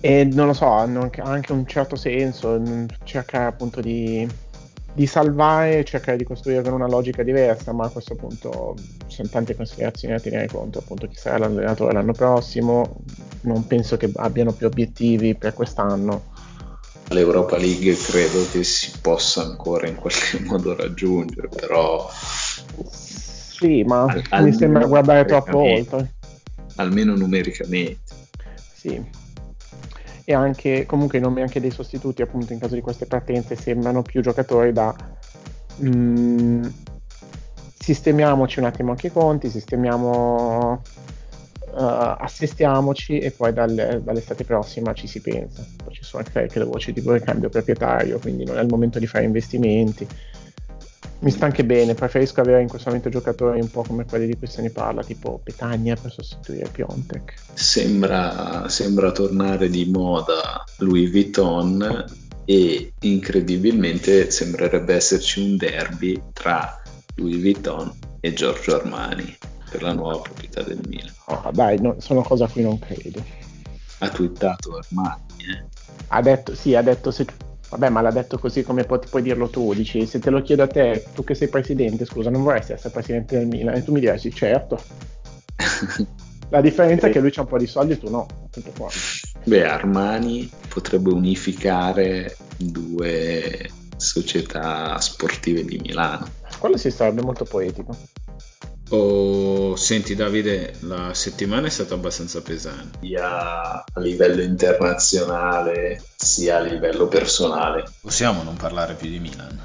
E 0.00 0.24
non 0.24 0.48
lo 0.48 0.52
so, 0.52 0.66
hanno 0.66 1.08
anche 1.18 1.52
un 1.52 1.64
certo 1.64 1.94
senso 1.94 2.60
cercare 3.04 3.44
appunto 3.44 3.80
di 3.80 4.28
di 4.94 5.06
salvare 5.06 5.78
e 5.78 5.84
cercare 5.84 6.18
di 6.18 6.24
costruire 6.24 6.62
con 6.62 6.72
una 6.72 6.86
logica 6.86 7.22
diversa, 7.22 7.72
ma 7.72 7.86
a 7.86 7.88
questo 7.88 8.14
punto 8.14 8.74
ci 9.06 9.16
sono 9.16 9.28
tante 9.28 9.56
considerazioni 9.56 10.14
da 10.14 10.20
tenere 10.20 10.48
conto, 10.48 10.80
appunto 10.80 11.06
chi 11.06 11.16
sarà 11.16 11.38
l'allenatore 11.38 11.92
l'anno 11.94 12.12
prossimo, 12.12 13.00
non 13.42 13.66
penso 13.66 13.96
che 13.96 14.10
abbiano 14.16 14.52
più 14.52 14.66
obiettivi 14.66 15.34
per 15.34 15.54
quest'anno. 15.54 16.30
L'Europa 17.08 17.56
League 17.56 17.94
credo 17.96 18.46
che 18.50 18.64
si 18.64 18.92
possa 19.00 19.42
ancora 19.42 19.86
in 19.86 19.96
qualche 19.96 20.40
modo 20.44 20.74
raggiungere, 20.76 21.48
però... 21.48 22.08
Sì, 22.90 23.82
ma 23.84 24.04
al, 24.30 24.44
mi 24.44 24.52
sembra 24.52 24.86
guardare 24.86 25.24
troppo 25.24 25.58
oltre. 25.58 26.14
Almeno 26.76 27.14
numericamente. 27.14 28.00
Sì, 28.74 29.00
e 30.24 30.34
anche 30.34 30.86
comunque 30.86 31.18
i 31.18 31.20
nomi 31.20 31.42
anche 31.42 31.60
dei 31.60 31.70
sostituti 31.70 32.22
appunto 32.22 32.52
in 32.52 32.58
caso 32.58 32.74
di 32.74 32.80
queste 32.80 33.06
partenze 33.06 33.56
sembrano 33.56 34.02
più 34.02 34.20
giocatori 34.20 34.72
da 34.72 34.94
mh, 35.76 35.88
mm, 35.88 36.64
sistemiamoci 37.78 38.60
un 38.60 38.66
attimo 38.66 38.90
anche 38.90 39.08
i 39.08 39.12
conti, 39.12 39.50
sistemiamo 39.50 40.82
uh, 41.72 42.14
assestiamoci 42.18 43.18
e 43.18 43.30
poi 43.32 43.52
dal, 43.52 44.00
dall'estate 44.02 44.44
prossima 44.44 44.92
ci 44.92 45.06
si 45.06 45.20
pensa. 45.20 45.66
Poi 45.84 45.94
ci 45.94 46.04
sono 46.04 46.24
anche 46.32 46.58
le 46.58 46.64
voci 46.64 46.92
tipo 46.92 47.14
il 47.14 47.22
cambio 47.22 47.48
proprietario, 47.48 48.18
quindi 48.18 48.44
non 48.44 48.58
è 48.58 48.62
il 48.62 48.68
momento 48.68 48.98
di 48.98 49.06
fare 49.06 49.24
investimenti 49.24 50.06
mi 51.22 51.30
sta 51.30 51.46
anche 51.46 51.64
bene, 51.64 51.94
preferisco 51.94 52.40
avere 52.40 52.62
in 52.62 52.68
questo 52.68 52.88
momento 52.88 53.08
giocatori 53.08 53.60
un 53.60 53.70
po' 53.70 53.82
come 53.82 54.04
quelli 54.04 54.26
di 54.26 54.36
cui 54.36 54.48
se 54.48 54.60
ne 54.60 54.70
parla, 54.70 55.04
tipo 55.04 55.40
Petagna 55.42 55.94
per 55.94 56.10
sostituire 56.10 56.68
Piontek. 56.68 57.34
Sembra, 57.54 58.68
sembra 58.68 59.12
tornare 59.12 59.68
di 59.68 59.88
moda 59.88 60.64
Louis 60.78 61.10
Vuitton 61.10 62.04
e 62.44 62.92
incredibilmente 63.00 64.30
sembrerebbe 64.32 64.94
esserci 64.94 65.40
un 65.40 65.56
derby 65.56 66.20
tra 66.32 66.82
Louis 67.14 67.40
Vuitton 67.40 67.92
e 68.18 68.32
Giorgio 68.32 68.74
Armani 68.74 69.36
per 69.70 69.82
la 69.82 69.92
nuova 69.92 70.18
proprietà 70.18 70.62
del 70.62 70.80
Milan. 70.88 71.12
Oh, 71.26 71.50
dai, 71.52 71.80
no, 71.80 71.94
sono 71.98 72.22
cose 72.22 72.42
a 72.42 72.48
cui 72.48 72.62
non 72.62 72.80
credo. 72.80 73.24
Ha 73.98 74.08
twittato 74.08 74.76
Armani, 74.76 75.22
eh? 75.38 75.64
Ha 76.08 76.20
detto, 76.20 76.56
sì, 76.56 76.74
ha 76.74 76.82
detto 76.82 77.12
se 77.12 77.24
Vabbè, 77.72 77.88
ma 77.88 78.02
l'ha 78.02 78.10
detto 78.10 78.38
così 78.38 78.62
come 78.62 78.84
pu- 78.84 78.98
puoi 79.08 79.22
dirlo 79.22 79.48
tu. 79.48 79.72
Dici, 79.72 80.04
se 80.04 80.18
te 80.18 80.28
lo 80.28 80.42
chiedo 80.42 80.62
a 80.62 80.66
te, 80.66 81.06
tu 81.14 81.24
che 81.24 81.34
sei 81.34 81.48
presidente, 81.48 82.04
scusa, 82.04 82.28
non 82.28 82.42
vorresti 82.42 82.72
essere 82.72 82.92
presidente 82.92 83.38
del 83.38 83.46
Milan? 83.46 83.76
E 83.76 83.82
tu 83.82 83.92
mi 83.92 84.00
diresti, 84.00 84.30
certo. 84.30 84.78
La 86.50 86.60
differenza 86.60 87.06
è 87.06 87.10
che 87.10 87.20
lui 87.20 87.30
c'ha 87.30 87.40
un 87.40 87.46
po' 87.46 87.56
di 87.56 87.66
soldi 87.66 87.94
e 87.94 87.98
tu 87.98 88.10
no. 88.10 88.26
Tutto 88.50 88.72
qua. 88.76 88.90
Beh, 89.44 89.64
Armani 89.64 90.50
potrebbe 90.68 91.10
unificare 91.10 92.36
due 92.58 93.70
società 93.96 95.00
sportive 95.00 95.64
di 95.64 95.78
Milano. 95.78 96.28
Quello 96.58 96.76
si 96.76 96.90
sarebbe 96.90 97.22
molto 97.22 97.46
poetico. 97.46 97.96
Oh, 98.94 99.74
senti 99.74 100.14
Davide, 100.14 100.74
la 100.80 101.14
settimana 101.14 101.66
è 101.66 101.70
stata 101.70 101.94
abbastanza 101.94 102.42
pesante, 102.42 102.98
sia 103.00 103.82
a 103.84 104.00
livello 104.00 104.42
internazionale 104.42 106.02
sia 106.14 106.58
a 106.58 106.60
livello 106.60 107.06
personale. 107.08 107.84
Possiamo 108.02 108.42
non 108.42 108.54
parlare 108.56 108.92
più 108.92 109.08
di 109.08 109.18
Milan? 109.18 109.58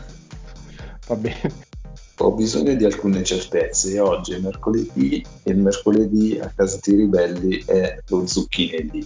Va 1.08 1.16
bene. 1.16 1.66
Ho 2.20 2.32
bisogno 2.32 2.74
di 2.74 2.86
alcune 2.86 3.22
certezze. 3.26 4.00
Oggi 4.00 4.34
è 4.34 4.40
mercoledì 4.40 5.22
e 5.44 5.52
il 5.52 5.58
mercoledì 5.58 6.40
a 6.42 6.50
casa 6.56 6.80
di 6.82 6.96
Ribelli 6.96 7.63
è 7.66 8.00
lo 8.08 8.26
zucchinedì. 8.26 9.06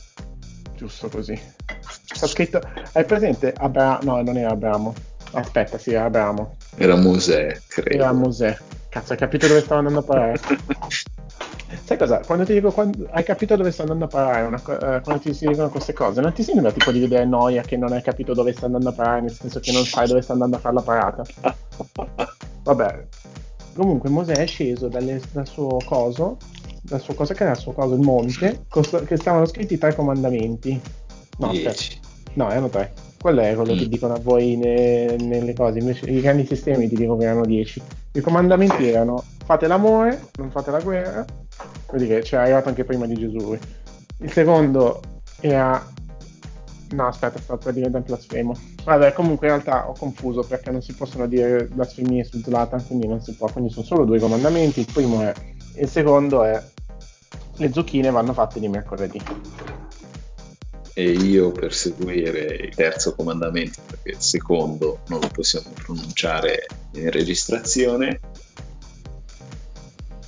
Giusto 0.75 1.09
così. 1.09 1.39
Sta 1.81 2.27
scritto. 2.27 2.61
Hai 2.93 3.05
presente? 3.05 3.53
Abra... 3.57 3.97
No, 4.03 4.21
non 4.21 4.37
era 4.37 4.51
Abramo. 4.51 4.93
Aspetta, 5.31 5.79
sì, 5.79 5.93
era 5.93 6.05
Abramo. 6.05 6.57
Era 6.75 6.95
Mosè, 6.95 7.59
credo. 7.67 7.95
Era 7.95 8.11
Mosè. 8.13 8.55
Cazzo, 8.91 9.13
hai 9.13 9.17
capito 9.17 9.47
dove 9.47 9.61
stavo 9.61 9.79
andando 9.79 9.99
a 9.99 10.03
parare? 10.03 10.37
Sai 11.85 11.97
cosa? 11.97 12.19
Quando 12.19 12.43
ti 12.43 12.51
dico 12.51 12.73
quando, 12.73 13.07
hai 13.11 13.23
capito 13.23 13.55
dove 13.55 13.71
sto 13.71 13.83
andando 13.83 14.03
a 14.03 14.07
parare, 14.09 14.45
una, 14.45 14.57
uh, 14.57 15.01
quando 15.01 15.19
ti 15.21 15.33
si 15.33 15.47
dicono 15.47 15.69
queste 15.69 15.93
cose, 15.93 16.19
non 16.19 16.33
ti 16.33 16.43
sembra 16.43 16.73
tipo 16.73 16.91
di 16.91 16.99
vedere 16.99 17.23
noia 17.23 17.61
che 17.61 17.77
non 17.77 17.93
hai 17.93 18.01
capito 18.01 18.33
dove 18.33 18.51
sta 18.51 18.65
andando 18.65 18.89
a 18.89 18.91
parare, 18.91 19.21
nel 19.21 19.31
senso 19.31 19.61
che 19.61 19.71
non 19.71 19.85
sai 19.85 20.09
dove 20.09 20.21
sta 20.21 20.33
andando 20.33 20.57
a 20.57 20.59
fare 20.59 20.75
la 20.75 20.81
parata? 20.81 21.23
Vabbè. 22.63 23.07
Comunque 23.75 24.09
Mosè 24.09 24.35
è 24.35 24.45
sceso 24.45 24.89
dalle, 24.89 25.21
dal 25.31 25.47
suo 25.47 25.77
coso, 25.85 26.35
dal 26.81 26.99
suo 26.99 27.13
cosa 27.13 27.33
che 27.33 27.43
era 27.43 27.53
il 27.53 27.59
suo 27.59 27.71
coso, 27.71 27.93
il 27.93 28.01
monte, 28.01 28.65
costo, 28.67 29.01
che 29.05 29.15
stavano 29.15 29.45
scritti 29.45 29.77
tre 29.77 29.95
comandamenti. 29.95 30.81
No, 31.37 31.49
aspetta. 31.49 32.09
No, 32.33 32.49
erano 32.49 32.67
tre. 32.67 32.91
Quello 33.21 33.41
è 33.41 33.53
quello 33.53 33.75
mm. 33.75 33.77
che 33.77 33.87
dicono 33.87 34.13
a 34.15 34.19
voi 34.19 34.55
ne, 34.55 35.15
nelle 35.17 35.53
cose, 35.53 35.77
invece 35.77 36.09
i 36.09 36.21
grandi 36.21 36.43
sistemi 36.43 36.89
ti 36.89 36.95
dicono 36.95 37.17
che 37.17 37.25
erano 37.25 37.45
dieci. 37.45 37.79
I 38.13 38.19
comandamenti 38.19 38.87
erano 38.87 39.23
fate 39.45 39.67
l'amore, 39.67 40.29
non 40.37 40.49
fate 40.49 40.71
la 40.71 40.79
guerra, 40.79 41.23
vuol 41.87 42.01
dire 42.01 42.21
c'è 42.21 42.37
arrivato 42.37 42.69
anche 42.69 42.83
prima 42.83 43.05
di 43.05 43.13
Gesù. 43.13 43.55
Il 44.17 44.31
secondo 44.31 45.01
era 45.39 45.85
No, 46.93 47.07
aspetta, 47.07 47.39
sto 47.39 47.57
per 47.57 47.73
diventare 47.73 48.03
blasfemo. 48.03 48.53
Vabbè, 48.83 49.13
comunque 49.13 49.47
in 49.47 49.53
realtà 49.53 49.87
ho 49.87 49.93
confuso 49.93 50.43
perché 50.43 50.71
non 50.71 50.81
si 50.81 50.93
possono 50.93 51.25
dire 51.25 51.65
blasfemie 51.65 52.23
su 52.23 52.41
Zlatan, 52.41 52.85
quindi 52.85 53.07
non 53.07 53.21
si 53.21 53.33
può. 53.33 53.49
Quindi 53.49 53.71
sono 53.71 53.85
solo 53.85 54.03
due 54.03 54.19
comandamenti. 54.19 54.81
Il 54.81 54.89
primo 54.91 55.21
è. 55.21 55.33
Il 55.77 55.87
secondo 55.87 56.43
è. 56.43 56.61
Le 57.57 57.71
zucchine 57.71 58.11
vanno 58.11 58.33
fatte 58.33 58.59
di 58.59 58.67
mercoledì. 58.67 59.21
E 60.93 61.09
io 61.09 61.51
per 61.51 61.73
seguire 61.73 62.39
il 62.55 62.75
terzo 62.75 63.15
comandamento, 63.15 63.79
perché 63.87 64.09
il 64.09 64.21
secondo 64.21 64.99
non 65.07 65.21
lo 65.21 65.29
possiamo 65.29 65.69
pronunciare 65.73 66.65
in 66.93 67.09
registrazione, 67.09 68.19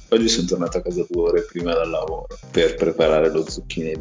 oggi 0.10 0.30
sono 0.30 0.48
tornato 0.48 0.78
a 0.78 0.82
casa 0.82 1.06
due 1.10 1.22
ore 1.22 1.42
prima 1.44 1.74
dal 1.74 1.90
lavoro 1.90 2.28
per 2.52 2.76
preparare 2.76 3.30
lo 3.30 3.50
zucchine 3.50 3.92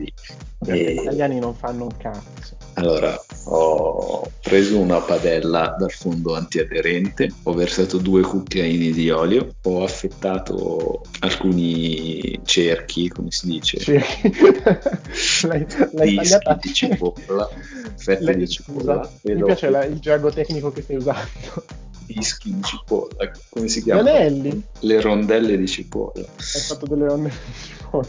Perché 0.58 0.84
e... 0.86 0.94
gli 0.94 1.00
italiani 1.00 1.38
non 1.38 1.54
fanno 1.54 1.84
un 1.84 1.96
cazzo. 1.96 2.56
Allora, 2.74 3.20
ho 3.44 4.21
preso 4.42 4.78
una 4.78 5.00
padella 5.00 5.76
dal 5.78 5.92
fondo 5.92 6.34
antiaderente, 6.34 7.32
ho 7.44 7.52
versato 7.54 7.98
due 7.98 8.22
cucchiaini 8.22 8.90
di 8.90 9.08
olio, 9.08 9.54
ho 9.62 9.84
affettato 9.84 11.02
alcuni 11.20 12.40
cerchi, 12.44 13.08
come 13.08 13.30
si 13.30 13.46
dice? 13.46 13.78
Cerchi. 13.78 14.32
l'hai, 15.46 15.66
l'hai 15.92 16.14
tagliata 16.16 16.58
di 16.60 16.72
cipolla, 16.72 17.48
fette 17.96 18.24
Lei, 18.24 18.36
di 18.36 18.48
cipolla. 18.48 19.04
Scusa, 19.04 19.34
mi 19.34 19.44
piace 19.44 19.70
la, 19.70 19.84
il 19.84 20.00
gergo 20.00 20.30
tecnico 20.30 20.72
che 20.72 20.82
stai 20.82 20.96
usando. 20.96 21.64
Dischi 22.04 22.52
di 22.52 22.62
cipolla, 22.62 23.30
come 23.48 23.68
si 23.68 23.80
chiama? 23.82 24.00
Anelli. 24.00 24.60
Le 24.80 25.00
rondelle 25.00 25.56
di 25.56 25.68
cipolla. 25.68 26.26
Hai 26.26 26.60
fatto 26.60 26.86
delle 26.86 27.06
rondelle 27.06 27.34
di 27.46 27.62
cipolla. 27.62 28.08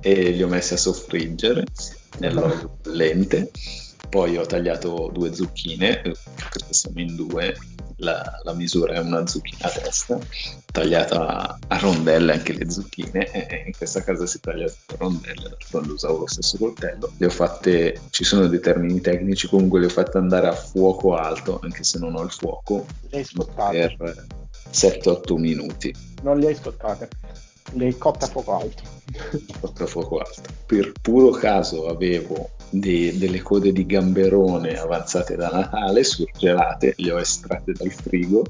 E 0.00 0.30
li 0.30 0.42
ho 0.42 0.46
messi 0.46 0.74
a 0.74 0.76
soffriggere 0.76 1.64
nell'olio 2.18 2.78
bollente. 2.82 3.50
Poi 4.08 4.36
ho 4.36 4.46
tagliato 4.46 5.10
due 5.12 5.34
zucchine, 5.34 6.00
perché 6.00 6.64
siamo 6.72 7.00
in 7.00 7.14
due, 7.14 7.54
la, 7.96 8.40
la, 8.42 8.54
misura 8.54 8.94
è 8.94 8.98
una 8.98 9.26
zucchina 9.26 9.68
a 9.68 9.70
testa, 9.70 10.18
tagliata 10.72 11.58
a 11.66 11.78
rondelle 11.78 12.32
anche 12.32 12.54
le 12.54 12.70
zucchine, 12.70 13.30
e 13.30 13.64
in 13.66 13.72
questa 13.76 14.02
casa 14.02 14.26
si 14.26 14.40
taglia 14.40 14.64
a 14.64 14.94
rondelle, 14.96 15.56
quando 15.70 15.92
usavo 15.92 16.20
lo 16.20 16.26
stesso 16.26 16.56
coltello. 16.56 17.12
Le 17.18 17.26
ho 17.26 17.30
fatte, 17.30 18.00
ci 18.10 18.24
sono 18.24 18.46
dei 18.46 18.60
termini 18.60 19.00
tecnici, 19.00 19.46
comunque 19.46 19.80
le 19.80 19.86
ho 19.86 19.90
fatte 19.90 20.16
andare 20.16 20.48
a 20.48 20.54
fuoco 20.54 21.14
alto, 21.14 21.60
anche 21.62 21.84
se 21.84 21.98
non 21.98 22.16
ho 22.16 22.22
il 22.22 22.30
fuoco, 22.30 22.86
per 23.10 24.26
7-8 24.72 25.36
minuti. 25.36 25.94
Non 26.22 26.38
le 26.38 26.48
hai 26.48 26.54
scottate, 26.54 27.08
le 27.72 27.86
hai 27.86 27.98
cotte 27.98 28.24
a 28.24 28.28
fuoco 28.28 28.58
alto. 28.58 28.82
Cotte 29.60 29.82
a 29.82 29.86
fuoco 29.86 30.18
alto. 30.18 30.42
Per 30.66 30.92
puro 31.00 31.30
caso 31.30 31.88
avevo 31.88 32.50
di, 32.70 33.16
delle 33.16 33.40
code 33.40 33.72
di 33.72 33.86
gamberone 33.86 34.78
avanzate 34.78 35.36
da 35.36 35.48
Natale, 35.48 36.04
surgelate, 36.04 36.94
le 36.96 37.12
ho 37.12 37.18
estratte 37.18 37.72
dal 37.72 37.90
frigo 37.90 38.44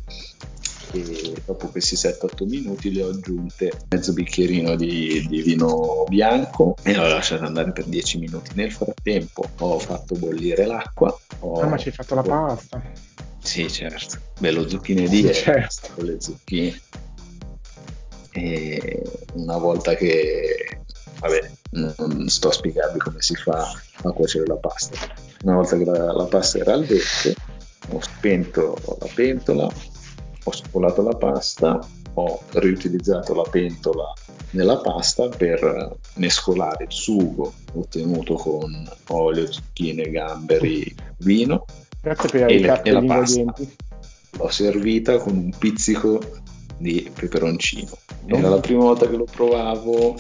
e 0.93 1.35
dopo 1.45 1.69
questi 1.69 1.97
7-8 1.97 2.49
minuti 2.49 2.93
le 2.93 3.03
ho 3.03 3.11
aggiunte 3.11 3.73
mezzo 3.91 4.13
bicchierino 4.13 4.75
di, 4.75 5.27
di, 5.29 5.43
vino 5.43 6.05
bianco 6.09 6.77
e 6.83 6.95
l'ho 6.95 7.07
lasciato 7.07 7.45
andare 7.45 7.73
per 7.73 7.85
10 7.85 8.19
minuti. 8.19 8.51
Nel 8.55 8.73
frattempo 8.73 9.45
ho 9.59 9.79
fatto 9.79 10.15
bollire 10.17 10.65
l'acqua. 10.65 11.17
Ho... 11.41 11.61
Ah, 11.61 11.67
ma 11.67 11.77
ci 11.77 11.89
hai 11.89 11.95
fatto 11.95 12.15
la 12.15 12.23
pasta? 12.23 12.83
Sì, 13.43 13.71
certo. 13.71 14.19
Beh, 14.41 14.51
lo 14.51 14.69
zucchine 14.69 15.09
di 15.09 15.33
certo. 15.33 15.91
con 15.95 16.05
le 16.05 16.21
zucchine. 16.21 16.81
E 18.33 19.03
una 19.35 19.57
volta 19.59 19.95
che 19.95 20.81
vabbè, 21.21 21.51
non 21.71 22.29
sto 22.29 22.49
a 22.49 22.53
spiegarvi 22.53 22.99
come 22.99 23.21
si 23.21 23.35
fa 23.35 23.71
a 24.03 24.11
cuocere 24.13 24.47
la 24.47 24.57
pasta. 24.57 24.97
Una 25.43 25.57
volta 25.57 25.77
che 25.77 25.85
la, 25.85 26.13
la 26.13 26.25
pasta 26.25 26.59
era 26.59 26.75
al 26.75 26.85
dente, 26.85 27.35
ho 27.91 28.01
spento 28.01 28.77
la 29.01 29.09
pentola, 29.15 29.69
ho 30.45 30.51
spolato 30.51 31.03
la 31.03 31.15
pasta, 31.15 31.79
ho 32.15 32.43
riutilizzato 32.53 33.35
la 33.35 33.49
pentola 33.49 34.13
nella 34.51 34.79
pasta 34.79 35.29
per 35.29 35.97
mescolare 36.15 36.85
il 36.85 36.93
sugo 36.93 37.53
ottenuto 37.75 38.35
con 38.35 38.89
olio, 39.09 39.53
zucchine, 39.53 40.11
gamberi, 40.11 40.95
vino 41.19 41.67
Grazie 42.01 42.29
per 42.31 42.51
e, 42.51 42.59
le, 42.61 42.83
e 42.83 42.91
la 42.91 43.03
pasta. 43.03 43.55
L'ho 44.39 44.49
servita 44.51 45.19
con 45.19 45.37
un 45.37 45.53
pizzico 45.57 46.21
di 46.79 47.11
peperoncino. 47.13 47.91
Era 48.27 48.49
la 48.49 48.61
prima 48.61 48.85
volta 48.85 49.09
che 49.09 49.17
lo 49.17 49.25
provavo, 49.25 50.17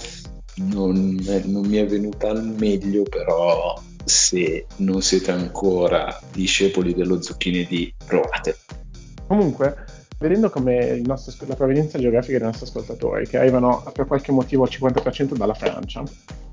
non, 0.58 1.18
non 1.44 1.66
mi 1.66 1.76
è 1.76 1.86
venuta 1.86 2.30
al 2.30 2.44
meglio, 2.44 3.02
però 3.02 3.80
se 4.04 4.66
non 4.76 5.02
siete 5.02 5.30
ancora 5.30 6.18
discepoli 6.32 6.94
dello 6.94 7.20
zucchine 7.20 7.64
di 7.64 7.92
provate. 8.04 8.56
Comunque, 9.26 9.84
vedendo 10.18 10.50
come 10.50 11.00
nostro, 11.04 11.34
la 11.46 11.54
provenienza 11.54 11.98
geografica 11.98 12.38
dei 12.38 12.46
nostri 12.46 12.66
ascoltatori, 12.66 13.26
che 13.26 13.38
arrivano 13.38 13.84
per 13.92 14.06
qualche 14.06 14.32
motivo 14.32 14.64
al 14.64 14.70
50% 14.70 15.34
dalla 15.34 15.54
Francia, 15.54 16.02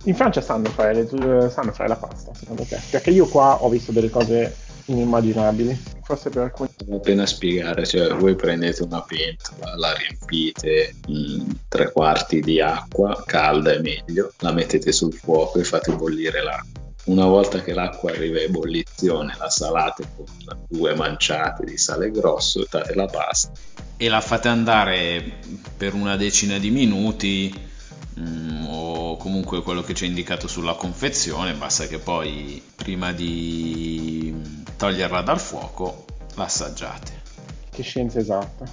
in 0.04 0.16
Francia 0.16 0.42
sanno 0.42 0.70
fare, 0.70 0.94
le, 0.94 1.50
sanno 1.50 1.72
fare 1.72 1.90
la 1.90 1.96
pasta, 1.96 2.34
secondo 2.34 2.64
te? 2.64 2.80
Perché 2.92 3.10
io 3.12 3.28
qua 3.28 3.64
ho 3.64 3.70
visto 3.70 3.92
delle 3.92 4.10
cose 4.10 4.56
inimmaginabili. 4.86 5.95
Forse 6.06 6.30
per 6.30 6.44
alcuni. 6.44 6.70
Appena 6.92 7.26
spiegare, 7.26 7.84
cioè 7.84 8.14
voi 8.14 8.36
prendete 8.36 8.84
una 8.84 9.02
pentola, 9.02 9.76
la 9.76 9.94
riempite 9.94 10.96
in 11.08 11.58
tre 11.68 11.92
quarti 11.92 12.42
di 12.42 12.62
acqua, 12.62 13.24
calda 13.26 13.74
è 13.74 13.80
meglio, 13.80 14.32
la 14.40 14.52
mettete 14.52 14.92
sul 14.92 15.14
fuoco 15.14 15.58
e 15.58 15.64
fate 15.64 15.96
bollire 15.96 16.44
l'acqua. 16.44 16.84
Una 17.06 17.26
volta 17.26 17.62
che 17.62 17.74
l'acqua 17.74 18.12
arriva 18.12 18.38
a 18.38 18.44
ebollizione, 18.44 19.36
la 19.38 19.50
salate 19.50 20.08
con 20.16 20.26
due 20.68 20.96
manciate 20.96 21.66
di 21.66 21.78
sale 21.78 22.12
grosso, 22.12 22.60
mettate 22.60 22.94
la 22.94 23.08
pasta 23.08 23.52
e 23.98 24.10
la 24.10 24.22
fate 24.22 24.48
andare 24.48 25.40
per 25.78 25.94
una 25.94 26.18
decina 26.18 26.58
di 26.58 26.70
minuti 26.70 27.74
mm, 28.20 28.66
o 28.68 29.18
comunque 29.18 29.62
quello 29.62 29.82
che 29.82 29.94
c'è 29.94 30.06
indicato 30.06 30.48
sulla 30.48 30.74
confezione, 30.74 31.54
basta 31.54 31.88
che 31.88 32.00
poi 32.00 32.62
prima 32.76 33.12
di 33.12 34.34
toglierla 34.78 35.22
dal 35.22 35.40
fuoco 35.40 36.06
la 36.36 36.44
assaggiate. 36.44 37.24
Che 37.70 37.84
scienza 37.84 38.20
esatta. 38.20 38.66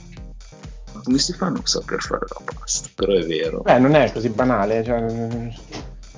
Come 1.02 1.18
si 1.18 1.32
fa 1.32 1.46
a 1.46 1.50
non 1.50 1.64
saper 1.64 2.00
fare 2.00 2.26
la 2.28 2.52
pasta? 2.54 2.88
Però 2.94 3.12
è 3.12 3.24
vero. 3.24 3.60
Beh, 3.62 3.78
non 3.78 3.94
è 3.94 4.12
così 4.12 4.28
banale, 4.28 4.84
cioè, 4.84 5.50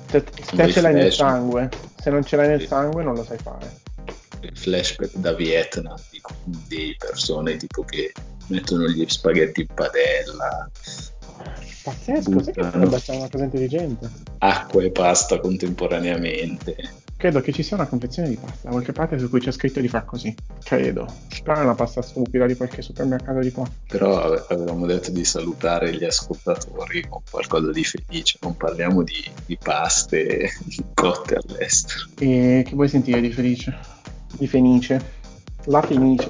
se, 0.09 0.23
se 0.43 0.71
ce 0.71 0.81
l'hai 0.81 0.93
nel 0.93 1.11
sangue, 1.11 1.69
se 1.99 2.09
non 2.09 2.23
ce 2.23 2.35
l'hai 2.35 2.47
nel 2.49 2.67
sangue 2.67 3.03
non 3.03 3.15
lo 3.15 3.23
sai 3.23 3.37
fare. 3.37 3.81
Il 4.41 4.55
flashback 4.55 5.15
da 5.15 5.33
Vietnam 5.33 5.97
di, 6.11 6.21
di 6.67 6.95
persone 6.99 7.57
tipo 7.57 7.83
che 7.83 8.11
mettono 8.47 8.87
gli 8.87 9.03
spaghetti 9.07 9.61
in 9.61 9.67
padella. 9.73 10.69
Pazzesco, 11.83 12.41
sai 12.41 12.53
che 12.53 12.61
potrebbe 12.61 12.95
essere 12.95 13.17
una 13.17 13.29
cosa 13.29 13.43
intelligente. 13.43 14.09
Acqua 14.39 14.81
e 14.81 14.91
pasta 14.91 15.39
contemporaneamente. 15.39 16.75
Credo 17.17 17.39
che 17.41 17.53
ci 17.53 17.63
sia 17.63 17.77
una 17.77 17.87
confezione 17.87 18.27
di 18.27 18.35
pasta 18.35 18.63
da 18.63 18.69
qualche 18.71 18.91
parte 18.91 19.17
su 19.17 19.29
cui 19.29 19.39
c'è 19.39 19.51
scritto 19.51 19.79
di 19.79 19.87
far 19.87 20.03
così. 20.03 20.35
Credo. 20.63 21.07
Però 21.43 21.55
è 21.55 21.63
una 21.63 21.73
pasta 21.73 22.01
stupida 22.01 22.45
di 22.45 22.55
qualche 22.55 22.81
supermercato 22.81 23.39
di 23.39 23.51
qua. 23.51 23.69
Però 23.87 24.33
avevamo 24.47 24.85
detto 24.85 25.11
di 25.11 25.23
salutare 25.23 25.95
gli 25.95 26.03
ascoltatori 26.03 27.07
con 27.07 27.21
qualcosa 27.29 27.71
di 27.71 27.83
felice. 27.83 28.37
Non 28.41 28.57
parliamo 28.57 29.01
di, 29.01 29.23
di 29.45 29.57
paste 29.57 30.51
cotte 30.93 31.35
all'estero. 31.35 32.05
E 32.19 32.63
che 32.67 32.75
vuoi 32.75 32.89
sentire 32.89 33.21
di 33.21 33.31
felice? 33.31 33.77
Di 34.37 34.47
fenice? 34.47 35.01
La 35.65 35.81
fenice. 35.81 36.29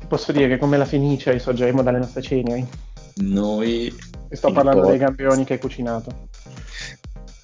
Ti 0.00 0.06
posso 0.06 0.32
dire 0.32 0.48
che 0.48 0.58
come 0.58 0.76
la 0.76 0.84
fenice 0.84 1.30
risorgeremo 1.30 1.82
dalle 1.82 1.98
nostre 1.98 2.22
ceneri? 2.22 2.66
Noi... 3.20 3.94
E 4.28 4.36
sto 4.36 4.52
parlando 4.52 4.86
dei 4.86 4.98
gamberoni 4.98 5.44
che 5.44 5.54
hai 5.54 5.58
cucinato. 5.58 6.28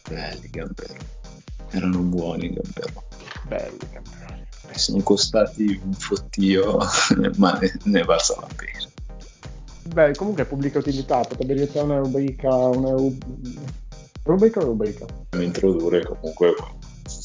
Belli 0.09 0.49
gamberoni 0.51 1.15
erano 1.71 1.99
buoni 1.99 2.53
davvero. 2.53 3.05
Belli 3.47 3.79
davvero. 3.93 4.45
Sono 4.75 5.03
costati 5.03 5.81
un 5.83 5.93
fottio, 5.93 6.79
ma 7.37 7.59
ne, 7.59 7.79
ne 7.85 8.03
valsa 8.03 8.37
la 8.41 8.49
pena. 8.55 8.85
Beh, 9.95 10.15
comunque 10.15 10.43
è 10.43 10.47
pubblica 10.47 10.79
utilità, 10.79 11.21
potrebbe 11.21 11.55
diventare 11.55 11.85
una 11.85 11.99
rubrica, 11.99 12.55
una 12.55 12.91
ru... 12.91 13.17
rubrica 14.25 14.61
o 14.61 14.65
rubrica? 14.65 15.07
Introdurre 15.39 16.05
comunque, 16.05 16.55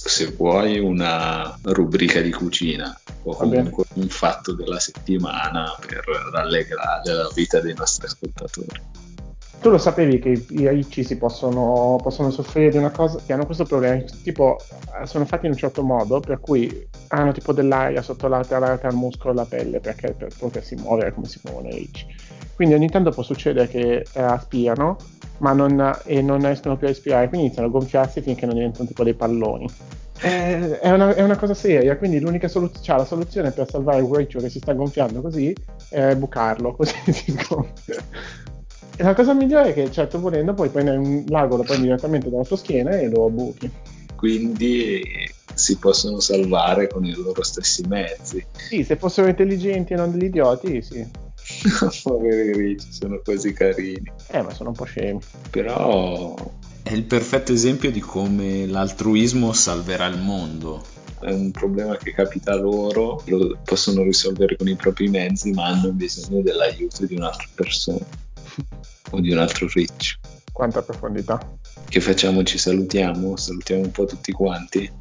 se 0.10 0.32
vuoi, 0.32 0.80
una 0.80 1.58
rubrica 1.64 2.22
di 2.22 2.32
cucina 2.32 3.00
o 3.24 3.36
comunque 3.36 3.86
un 3.94 4.08
fatto 4.08 4.54
della 4.54 4.80
settimana 4.80 5.76
per 5.86 6.04
rallegrare 6.32 7.14
la 7.14 7.30
vita 7.34 7.60
dei 7.60 7.74
nostri 7.76 8.08
ascoltatori. 8.08 8.82
Tu 9.62 9.70
lo 9.70 9.78
sapevi 9.78 10.18
che 10.18 10.30
i 10.50 10.68
ricci 10.70 11.04
si 11.04 11.18
possono, 11.18 12.00
possono, 12.02 12.32
soffrire 12.32 12.72
di 12.72 12.78
una 12.78 12.90
cosa, 12.90 13.20
che 13.24 13.32
hanno 13.32 13.46
questo 13.46 13.64
problema, 13.64 14.02
tipo 14.24 14.58
sono 15.04 15.26
fatti 15.26 15.46
in 15.46 15.52
un 15.52 15.58
certo 15.58 15.84
modo 15.84 16.20
per 16.20 16.40
cui 16.40 16.88
hanno 17.10 17.32
tipo 17.32 17.54
dell'aria 17.54 18.02
sotto 18.02 18.28
l'altra 18.28 18.58
al 18.58 18.96
muscolo 18.96 19.34
della 19.34 19.46
pelle 19.46 19.80
perché 19.80 20.14
per 20.14 20.30
potersi 20.36 20.74
muovere 20.76 21.14
come 21.14 21.28
si 21.28 21.40
muovono 21.44 21.68
i 21.68 21.76
ricci. 21.76 22.08
Quindi 22.56 22.74
ogni 22.74 22.90
tanto 22.90 23.12
può 23.12 23.22
succedere 23.22 23.68
che 23.68 24.06
eh, 24.12 24.22
aspirano 24.22 24.98
ma 25.42 25.54
non, 25.54 26.00
e 26.06 26.22
non 26.22 26.40
riescono 26.40 26.78
più 26.78 26.88
a 26.88 26.92
respirare, 26.92 27.28
quindi 27.28 27.48
iniziano 27.48 27.68
a 27.68 27.72
gonfiarsi 27.72 28.22
finché 28.22 28.46
non 28.46 28.56
diventano 28.56 28.88
tipo 28.88 29.04
dei 29.04 29.16
palloni. 29.16 29.70
È, 30.18 30.80
è, 30.80 30.92
una, 30.92 31.16
è 31.16 31.24
una, 31.24 31.36
cosa 31.36 31.56
seria, 31.56 31.98
quindi 31.98 32.20
l'unica 32.20 32.48
soluzione, 32.48 32.86
cioè 32.86 32.98
la 32.98 33.06
soluzione 33.06 33.52
per 33.52 33.68
salvare 33.68 34.02
un 34.02 34.16
riccio 34.16 34.40
che 34.40 34.50
si 34.50 34.60
sta 34.60 34.74
gonfiando 34.74 35.20
così 35.20 35.54
è 35.90 36.16
bucarlo, 36.16 36.74
così 36.78 36.94
si 37.12 37.34
gonfia. 37.34 37.96
E 38.96 39.04
la 39.04 39.16
cosa 39.16 39.34
migliore 39.34 39.70
è 39.70 39.74
che, 39.74 39.92
certo, 39.92 40.20
volendo, 40.20 40.54
poi 40.54 40.70
prendi 40.70 40.92
un 40.92 41.24
lago, 41.28 41.58
lo 41.58 41.64
prendi 41.64 41.86
direttamente 41.86 42.30
dalla 42.30 42.44
tua 42.44 42.58
schiena 42.58 42.92
e 42.92 43.10
lo 43.10 43.28
buchi. 43.30 43.70
Quindi 44.16 45.02
si 45.56 45.78
possono 45.78 46.20
salvare 46.20 46.88
con 46.88 47.04
i 47.04 47.14
loro 47.16 47.42
stessi 47.42 47.84
mezzi. 47.88 48.46
Sì, 48.52 48.84
se 48.84 48.98
fossero 48.98 49.28
intelligenti 49.28 49.94
e 49.94 49.96
non 49.96 50.12
degli 50.12 50.26
idioti, 50.26 50.84
sì. 50.84 51.30
Poveri 52.04 52.54
ricci, 52.54 52.92
sono 52.92 53.22
così 53.24 53.54
carini. 53.54 54.12
Eh, 54.28 54.42
ma 54.42 54.54
sono 54.54 54.70
un 54.70 54.76
po' 54.76 54.86
scemi. 54.86 55.20
Però 55.50 56.36
è 56.84 56.94
il 56.94 57.04
perfetto 57.04 57.54
esempio 57.54 57.92
di 57.92 58.00
come 58.00 58.66
l'altruismo 58.66 59.54
salverà 59.54 60.08
il 60.08 60.20
mondo. 60.20 60.84
È 61.20 61.32
un 61.32 61.52
problema 61.52 61.96
che 61.98 62.14
capita 62.14 62.54
a 62.54 62.56
loro, 62.56 63.22
lo 63.26 63.58
possono 63.64 64.02
risolvere 64.02 64.56
con 64.56 64.68
i 64.68 64.76
propri 64.76 65.08
mezzi, 65.08 65.52
ma 65.52 65.68
hanno 65.68 65.92
bisogno 65.92 66.42
dell'aiuto 66.42 67.06
di 67.06 67.16
un'altra 67.16 67.48
persona 67.54 68.04
o 69.12 69.20
di 69.20 69.32
un 69.32 69.38
altro 69.38 69.68
riccio. 69.72 70.18
Quanta 70.52 70.82
profondità. 70.82 71.58
Che 71.88 72.02
facciamo? 72.02 72.44
Ci 72.44 72.58
salutiamo? 72.58 73.38
Salutiamo 73.38 73.84
un 73.84 73.92
po' 73.92 74.06
tutti 74.06 74.32
quanti? 74.32 74.92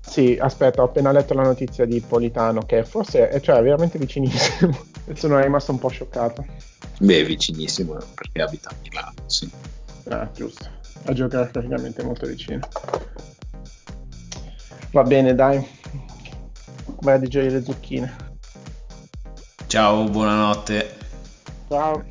Sì, 0.00 0.38
aspetta, 0.40 0.80
ho 0.80 0.86
appena 0.86 1.12
letto 1.12 1.34
la 1.34 1.42
notizia 1.42 1.84
di 1.84 2.00
Politano, 2.00 2.62
che 2.62 2.84
forse 2.84 3.28
è, 3.28 3.40
cioè, 3.40 3.60
veramente 3.60 3.98
vicinissimo. 3.98 4.86
Sono 5.14 5.40
rimasto 5.40 5.72
un 5.72 5.78
po' 5.78 5.88
scioccato. 5.88 6.44
Beh, 6.98 7.24
vicinissimo 7.24 7.96
perché 8.14 8.42
abita 8.42 8.70
a 8.70 8.74
Milano, 8.82 9.14
sì. 9.26 9.50
Ah, 10.08 10.28
giusto. 10.34 10.68
A 11.04 11.12
geograficamente 11.12 12.02
molto 12.02 12.26
vicino. 12.26 12.66
Va 14.90 15.02
bene, 15.02 15.34
dai. 15.34 15.66
Vai 17.00 17.14
a 17.14 17.18
digerire 17.18 17.58
le 17.58 17.64
zucchine. 17.64 18.16
Ciao, 19.66 20.04
buonanotte. 20.04 20.96
Ciao. 21.68 22.04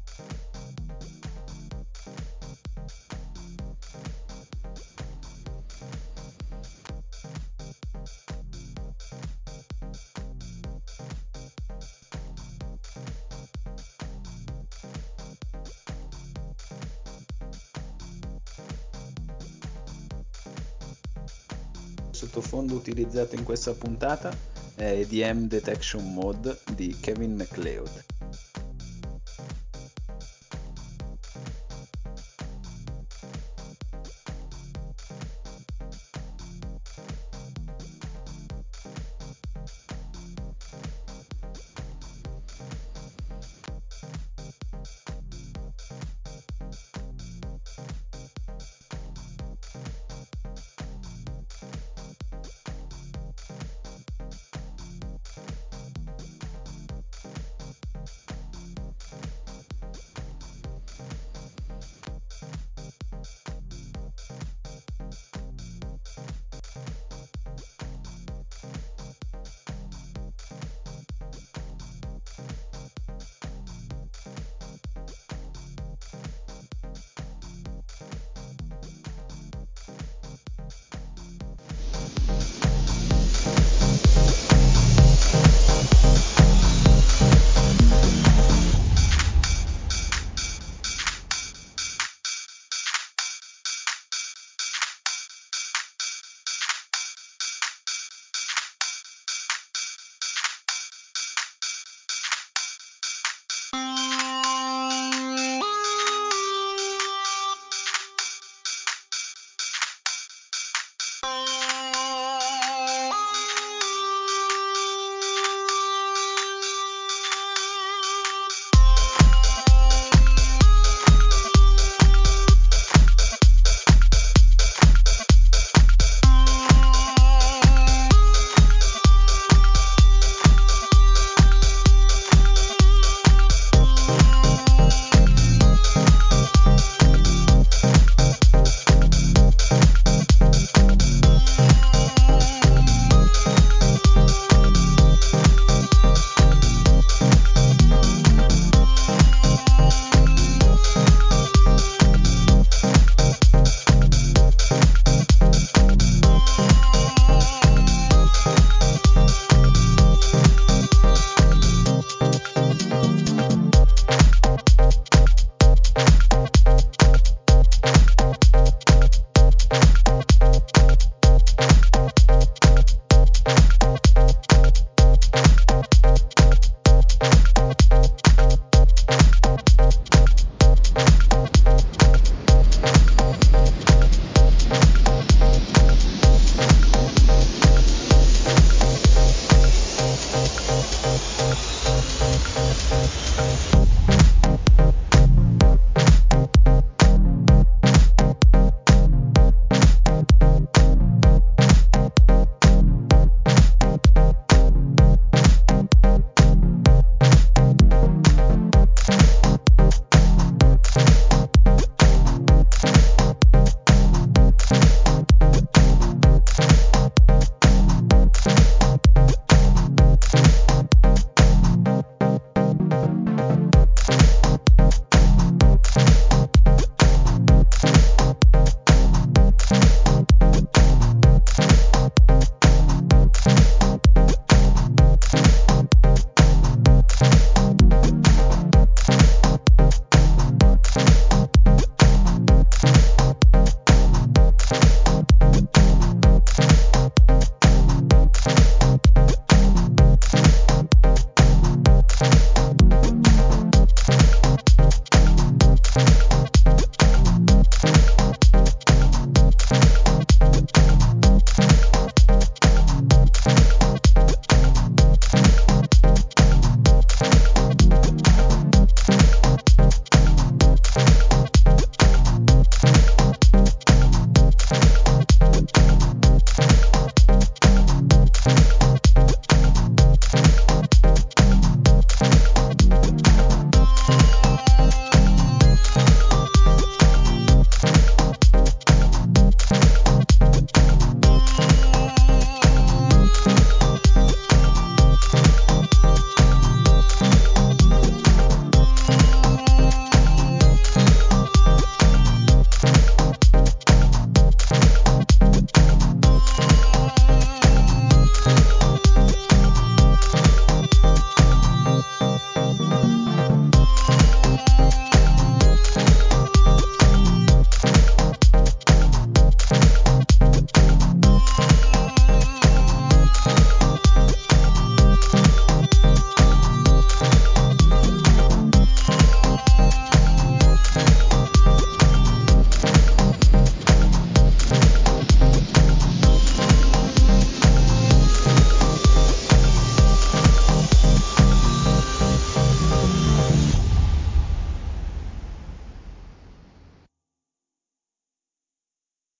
Sottofondo 22.15 22.73
utilizzato 22.73 23.36
in 23.36 23.43
questa 23.43 23.73
puntata 23.73 24.36
è 24.75 24.84
EDM 24.84 25.47
Detection 25.47 26.13
Mode 26.13 26.58
di 26.73 26.95
Kevin 26.99 27.36
MacLeod. 27.36 28.14